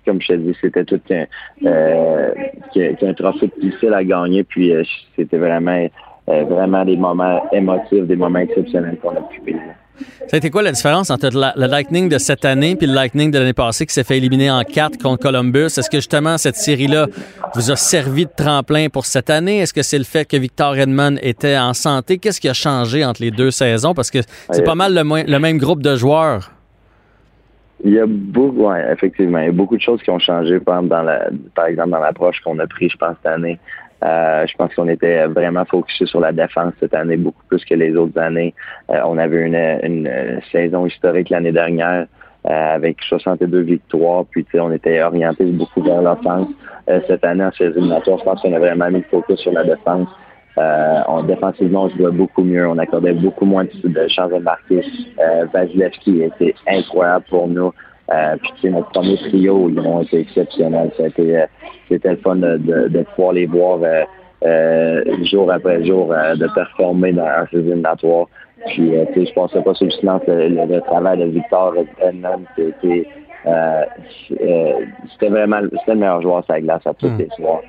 [0.05, 1.25] comme je te dis, c'était tout un,
[1.65, 2.33] euh,
[3.01, 4.43] un trophée difficile à gagner.
[4.43, 4.71] Puis
[5.15, 5.87] c'était vraiment,
[6.27, 9.61] vraiment des moments émotifs, des moments exceptionnels qu'on a pu vivre.
[10.27, 13.31] Ça a été quoi la différence entre le Lightning de cette année et le Lightning
[13.31, 15.65] de l'année passée qui s'est fait éliminer en quatre contre Columbus?
[15.65, 17.07] Est-ce que justement cette série-là
[17.53, 19.59] vous a servi de tremplin pour cette année?
[19.59, 22.17] Est-ce que c'est le fait que Victor Edmond était en santé?
[22.17, 23.93] Qu'est-ce qui a changé entre les deux saisons?
[23.93, 24.19] Parce que
[24.51, 26.51] c'est pas mal le, même groupe de joueurs.
[27.85, 30.59] Il y a beaucoup, ouais, effectivement, il y a beaucoup de choses qui ont changé,
[30.59, 33.59] par exemple, dans la, par exemple, dans l'approche qu'on a pris, je pense, cette année.
[34.03, 37.75] Euh, je pense qu'on était vraiment focusé sur la défense cette année, beaucoup plus que
[37.75, 38.55] les autres années.
[38.89, 42.07] Euh, on avait une, une saison historique l'année dernière
[42.47, 46.47] euh, avec 62 victoires, puis on était orienté beaucoup vers l'offense.
[47.07, 49.63] cette année, en saison éliminatoire, je pense qu'on a vraiment mis le focus sur la
[49.63, 50.07] défense.
[50.57, 52.67] On, défensivement, on jouait beaucoup mieux.
[52.67, 54.83] On accordait beaucoup moins de chances de marquer.
[55.19, 57.71] Euh, Vasilevski était incroyable pour nous.
[58.13, 60.91] Euh, puis notre premier trio, ils ont été exceptionnels.
[60.97, 61.47] C'était,
[61.89, 64.03] c'était le fun de, de, de pouvoir les voir euh,
[64.45, 68.27] euh, jour après jour de performer dans un ces éliminatoires.
[68.67, 71.73] Puis je pensais pas sur le silence le, travail de Victor
[72.55, 73.07] c'était
[75.09, 77.17] c'était vraiment c'était le meilleur joueur sur la glace à tous hmm.
[77.17, 77.61] les soirs.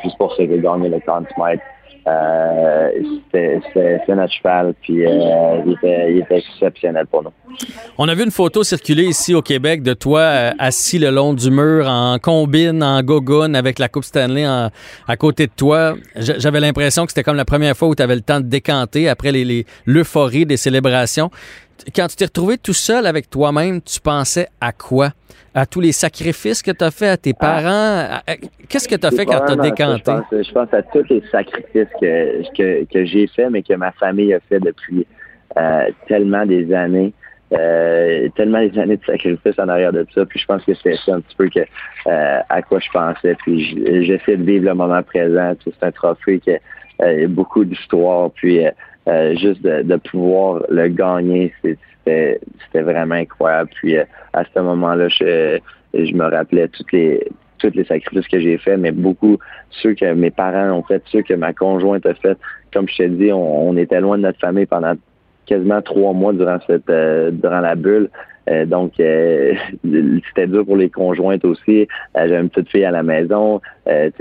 [0.00, 1.60] puis c'est pour ça qu'il a gagné le Conn Smythe.
[2.06, 2.88] Euh,
[3.32, 7.32] c'était notre cheval, puis euh, il, était, exceptionnel pour nous.
[7.98, 11.34] On a vu une photo circuler ici au Québec de toi euh, assis le long
[11.34, 15.94] du mur en combine, en gogoon, avec la Coupe Stanley à côté de toi.
[16.16, 19.08] J'avais l'impression que c'était comme la première fois où tu avais le temps de décanter
[19.08, 19.32] après
[19.86, 21.30] l'euphorie les, des célébrations
[21.94, 25.10] quand tu t'es retrouvé tout seul avec toi-même, tu pensais à quoi?
[25.54, 28.20] À tous les sacrifices que tu as fait à tes parents?
[28.68, 30.12] Qu'est-ce que tu as fait quand tu as décanté?
[30.30, 34.40] Je pense, à tous les sacrifices que, que, j'ai fait, mais que ma famille a
[34.48, 35.06] fait depuis
[35.56, 37.12] euh, tellement des années.
[37.52, 40.24] Euh, tellement des années de sacrifices en arrière de ça.
[40.24, 41.60] Puis je pense que c'est ça un petit peu que
[42.06, 43.34] euh, à quoi je pensais.
[43.42, 45.54] Puis j'essaie de vivre le moment présent.
[45.64, 48.30] c'est un trophée qui a beaucoup d'histoire.
[48.30, 48.64] Puis
[49.06, 52.38] juste de, pouvoir le gagner, c'était
[52.74, 53.70] vraiment incroyable.
[53.74, 55.58] Puis à ce moment-là, je,
[55.94, 57.26] je me rappelais toutes les
[57.58, 59.36] tous les sacrifices que j'ai faits, mais beaucoup
[59.68, 62.38] ceux que mes parents ont fait, ceux que ma conjointe a fait.
[62.72, 64.94] Comme je t'ai dit, on, était loin de notre famille pendant
[65.44, 68.08] quasiment trois mois durant cette durant la bulle.
[68.48, 69.54] Euh, donc, euh,
[70.28, 71.86] c'était dur pour les conjointes aussi.
[72.16, 73.60] Euh, J'ai une petite fille à la maison.
[73.86, 74.12] il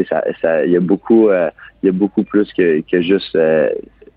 [0.42, 3.38] ça, y a beaucoup, il y a beaucoup plus que, que juste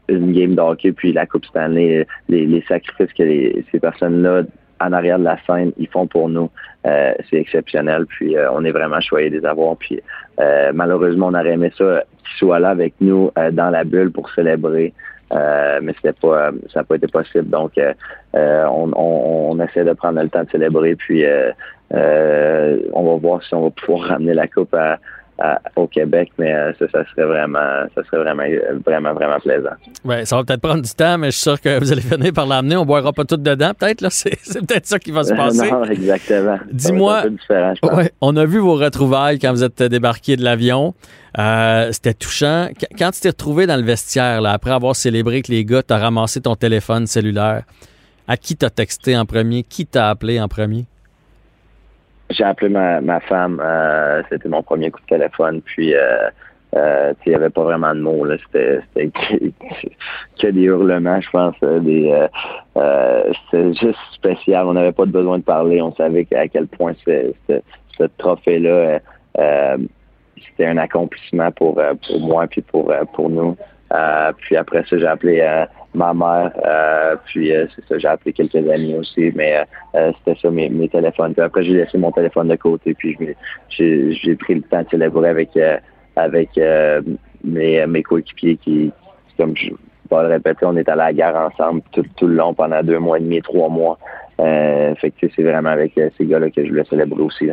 [0.09, 2.07] une game d'hockey puis la Coupe Stanley.
[2.29, 3.25] Les, les sacrifices que
[3.71, 4.43] ces personnes-là
[4.81, 6.51] en arrière de la scène, ils font pour nous.
[6.85, 8.07] c'est exceptionnel.
[8.07, 9.77] Puis on est vraiment choyés de les avoir.
[9.77, 10.01] Puis
[10.75, 14.93] malheureusement, on aurait aimé ça qu'ils soient là avec nous dans la bulle pour célébrer.
[15.33, 17.49] Euh, mais c'était pas, ça n'a pas été possible.
[17.49, 17.95] Donc, euh,
[18.35, 21.25] euh, on, on, essaie de prendre le temps de célébrer, puis
[21.91, 24.99] on va voir si on va pouvoir ramener la coupe à,
[25.77, 28.45] au Québec, mais ça, ça, serait vraiment, ça serait vraiment,
[28.85, 29.75] vraiment, vraiment plaisant.
[30.05, 32.33] Ouais, ça va peut-être prendre du temps, mais je suis sûr que vous allez finir
[32.33, 32.77] par l'amener.
[32.77, 34.07] On boira pas tout dedans, peut-être.
[34.11, 34.37] C'est,
[34.67, 35.71] peut-être ça qui va se passer.
[35.71, 36.59] non, exactement.
[36.71, 37.25] Dis-moi,
[37.83, 40.95] ouais, on a vu vos retrouvailles quand vous êtes débarqué de l'avion.
[41.39, 42.69] Euh, c'était touchant.
[42.99, 45.99] Quand tu t'es retrouvé dans le vestiaire, là, après avoir célébré que les gars, t'as
[45.99, 47.63] ramassé ton téléphone cellulaire,
[48.29, 49.63] à qui t'as texté en premier?
[49.63, 50.87] Qui t'a appelé en premier?
[52.33, 53.61] J'ai appelé ma, ma femme.
[53.65, 55.61] Euh, c'était mon premier coup de téléphone.
[55.63, 56.29] Puis, euh,
[56.75, 58.27] euh il n'y avait pas vraiment de mots.
[58.53, 58.81] C'était,
[60.41, 61.55] que, des hurlements, je pense.
[61.61, 62.27] Des,
[62.75, 64.67] c'était juste spécial.
[64.67, 65.81] On n'avait pas besoin de parler.
[65.83, 67.33] On savait à quel point ce,
[67.99, 69.01] ce trophée-là
[70.49, 73.57] c'était un accomplissement pour, euh, pour moi puis pour, euh, pour nous.
[73.93, 75.65] Euh, puis après ça, j'ai appelé
[75.95, 76.51] ma mère,
[77.27, 81.35] puis c'est ça, j'ai appelé quelques amis aussi, mais c'était ça mes, téléphones.
[81.35, 83.17] Puis après, j'ai laissé mon téléphone de côté, puis
[83.69, 85.51] j'ai, pris le temps de célébrer avec
[86.17, 86.51] avec
[87.45, 88.93] mes, coéquipiers qui,
[89.37, 92.83] comme je vais le répéter, on est à la gare ensemble tout, le long pendant
[92.83, 93.99] deux mois et demi, trois mois.
[94.39, 97.51] fait c'est vraiment avec ces gars-là que je voulais célébrer aussi.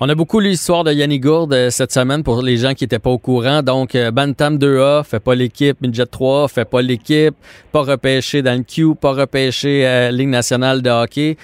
[0.00, 2.84] On a beaucoup lu l'histoire de Yannick Gourde euh, cette semaine pour les gens qui
[2.84, 3.64] n'étaient pas au courant.
[3.64, 7.34] Donc, euh, Bantam 2A fait pas l'équipe, Midget 3 fait pas l'équipe,
[7.72, 11.36] pas repêché dans le Q, pas repêché à Ligue nationale de hockey.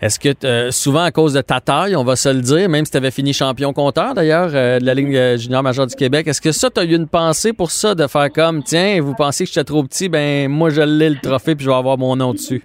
[0.00, 2.86] Est-ce que euh, souvent à cause de ta taille, on va se le dire, même
[2.86, 6.40] si tu avais fini champion compteur d'ailleurs de la Ligue junior majeure du Québec, est-ce
[6.40, 9.44] que ça, tu as eu une pensée pour ça, de faire comme, tiens, vous pensez
[9.44, 12.16] que j'étais trop petit, ben moi je l'ai le trophée puis je vais avoir mon
[12.16, 12.62] nom dessus?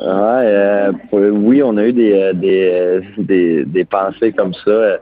[0.00, 4.98] Euh, oui, on a eu des, euh, euh, des, des, pensées comme ça.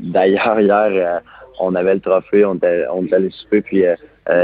[0.00, 1.20] D'ailleurs, hier,
[1.60, 3.84] on avait le trophée, on était, on allé souper, puis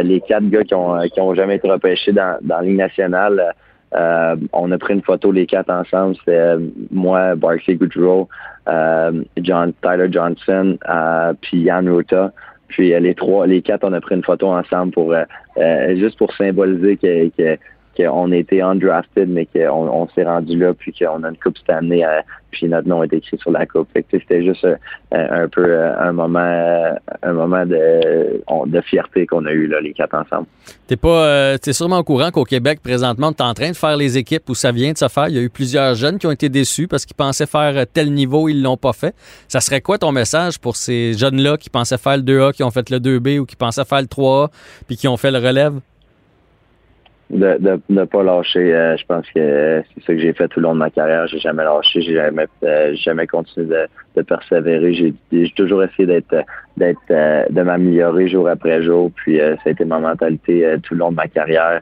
[0.03, 3.55] les quatre gars qui ont, qui ont jamais été repêchés dans, dans la nationale,
[4.53, 6.17] on a pris une photo les quatre ensemble.
[6.17, 6.57] C'était
[6.91, 8.29] moi, Barclay Goodrow,
[9.39, 10.79] John, Tyler Johnson,
[11.41, 12.33] puis Yann Ruta.
[12.69, 15.15] Puis les trois, les quatre, on a pris une photo ensemble pour
[15.95, 17.59] juste pour symboliser que
[17.97, 21.59] qu'on a été undrafted, mais qu'on on, s'est rendu là, puis qu'on a une coupe
[21.59, 22.21] cette année, euh,
[22.51, 23.89] puis notre nom est écrit sur la coupe.
[23.95, 24.77] c'était juste euh,
[25.11, 30.15] un peu euh, un moment, un moment de, fierté qu'on a eu là, les quatre
[30.15, 30.47] ensemble.
[30.87, 33.97] T'es pas, t'es sûrement au courant qu'au Québec présentement, tu es en train de faire
[33.97, 35.29] les équipes où ça vient de se faire.
[35.29, 38.13] Il y a eu plusieurs jeunes qui ont été déçus parce qu'ils pensaient faire tel
[38.13, 39.15] niveau, ils l'ont pas fait.
[39.49, 42.71] Ça serait quoi ton message pour ces jeunes-là qui pensaient faire le 2A, qui ont
[42.71, 44.49] fait le 2B ou qui pensaient faire le 3A,
[44.87, 45.75] puis qui ont fait le relève?
[47.33, 48.75] De ne pas lâcher.
[48.75, 51.27] Euh, je pense que c'est ça que j'ai fait tout le long de ma carrière.
[51.27, 54.93] J'ai jamais lâché, j'ai jamais euh, jamais continué de, de persévérer.
[54.93, 56.35] J'ai toujours essayé d'être
[56.77, 59.11] d'être euh, de m'améliorer jour après jour.
[59.17, 61.81] Puis ça a été ma mentalité tout le long de ma carrière.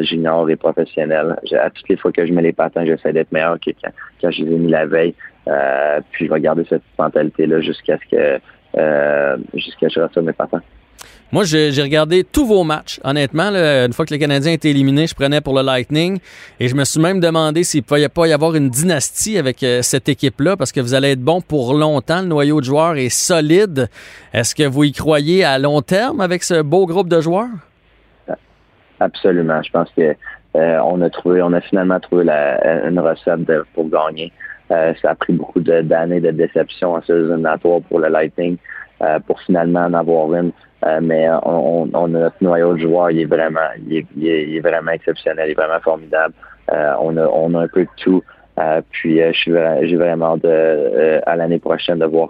[0.00, 1.36] junior et professionnel.
[1.52, 4.30] À toutes les fois que je mets les patins, j'essaie d'être meilleur que quand, quand
[4.30, 5.14] je les ai mis la veille.
[6.10, 8.40] puis je vais garder cette mentalité-là jusqu'à ce que
[9.54, 10.62] jusqu'à ce que je reçoive mes patins.
[11.30, 13.00] Moi, j'ai regardé tous vos matchs.
[13.04, 16.20] Honnêtement, une fois que les Canadiens étaient éliminés, je prenais pour le Lightning.
[16.58, 19.62] Et je me suis même demandé s'il ne pouvait pas y avoir une dynastie avec
[19.62, 22.22] euh, cette équipe-là, parce que vous allez être bon pour longtemps.
[22.22, 23.90] Le noyau de joueurs est solide.
[24.32, 27.50] Est-ce que vous y croyez à long terme avec ce beau groupe de joueurs?
[28.98, 29.62] Absolument.
[29.62, 30.16] Je pense que
[30.56, 33.40] euh, on a trouvé, on a finalement trouvé une recette
[33.74, 34.32] pour gagner.
[34.70, 37.42] Euh, ça a pris beaucoup d'années de, déception en saison
[37.86, 38.56] pour le Lightning,
[39.26, 40.52] pour finalement en avoir une.
[40.86, 44.56] Euh, mais on, on, a notre noyau de joueurs, il est vraiment, il est, il
[44.56, 46.34] est, vraiment exceptionnel, il est vraiment formidable.
[46.72, 48.22] Euh, on, a, on a un peu de tout.
[48.60, 49.52] Euh, puis suis
[49.82, 52.28] j'ai vraiment de, à l'année prochaine de voir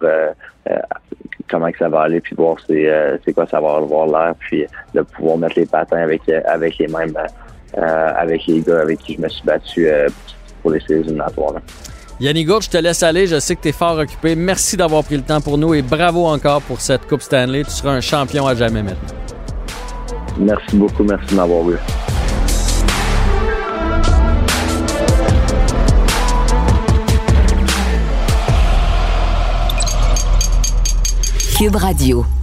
[1.51, 4.67] comment que ça va aller, puis voir c'est, c'est quoi ça va avoir l'air, puis
[4.95, 7.17] de pouvoir mettre les patins avec avec les mêmes
[7.75, 9.89] avec les gars avec qui je me suis battu
[10.63, 11.55] pour les séries éliminatoires.
[12.21, 13.27] Yannick Gourde, je te laisse aller.
[13.27, 14.35] Je sais que tu es fort occupé.
[14.35, 17.64] Merci d'avoir pris le temps pour nous et bravo encore pour cette Coupe Stanley.
[17.64, 19.14] Tu seras un champion à jamais maintenant.
[20.39, 21.05] Merci beaucoup.
[21.05, 21.77] Merci de m'avoir vu.
[31.57, 32.38] Cube Radio.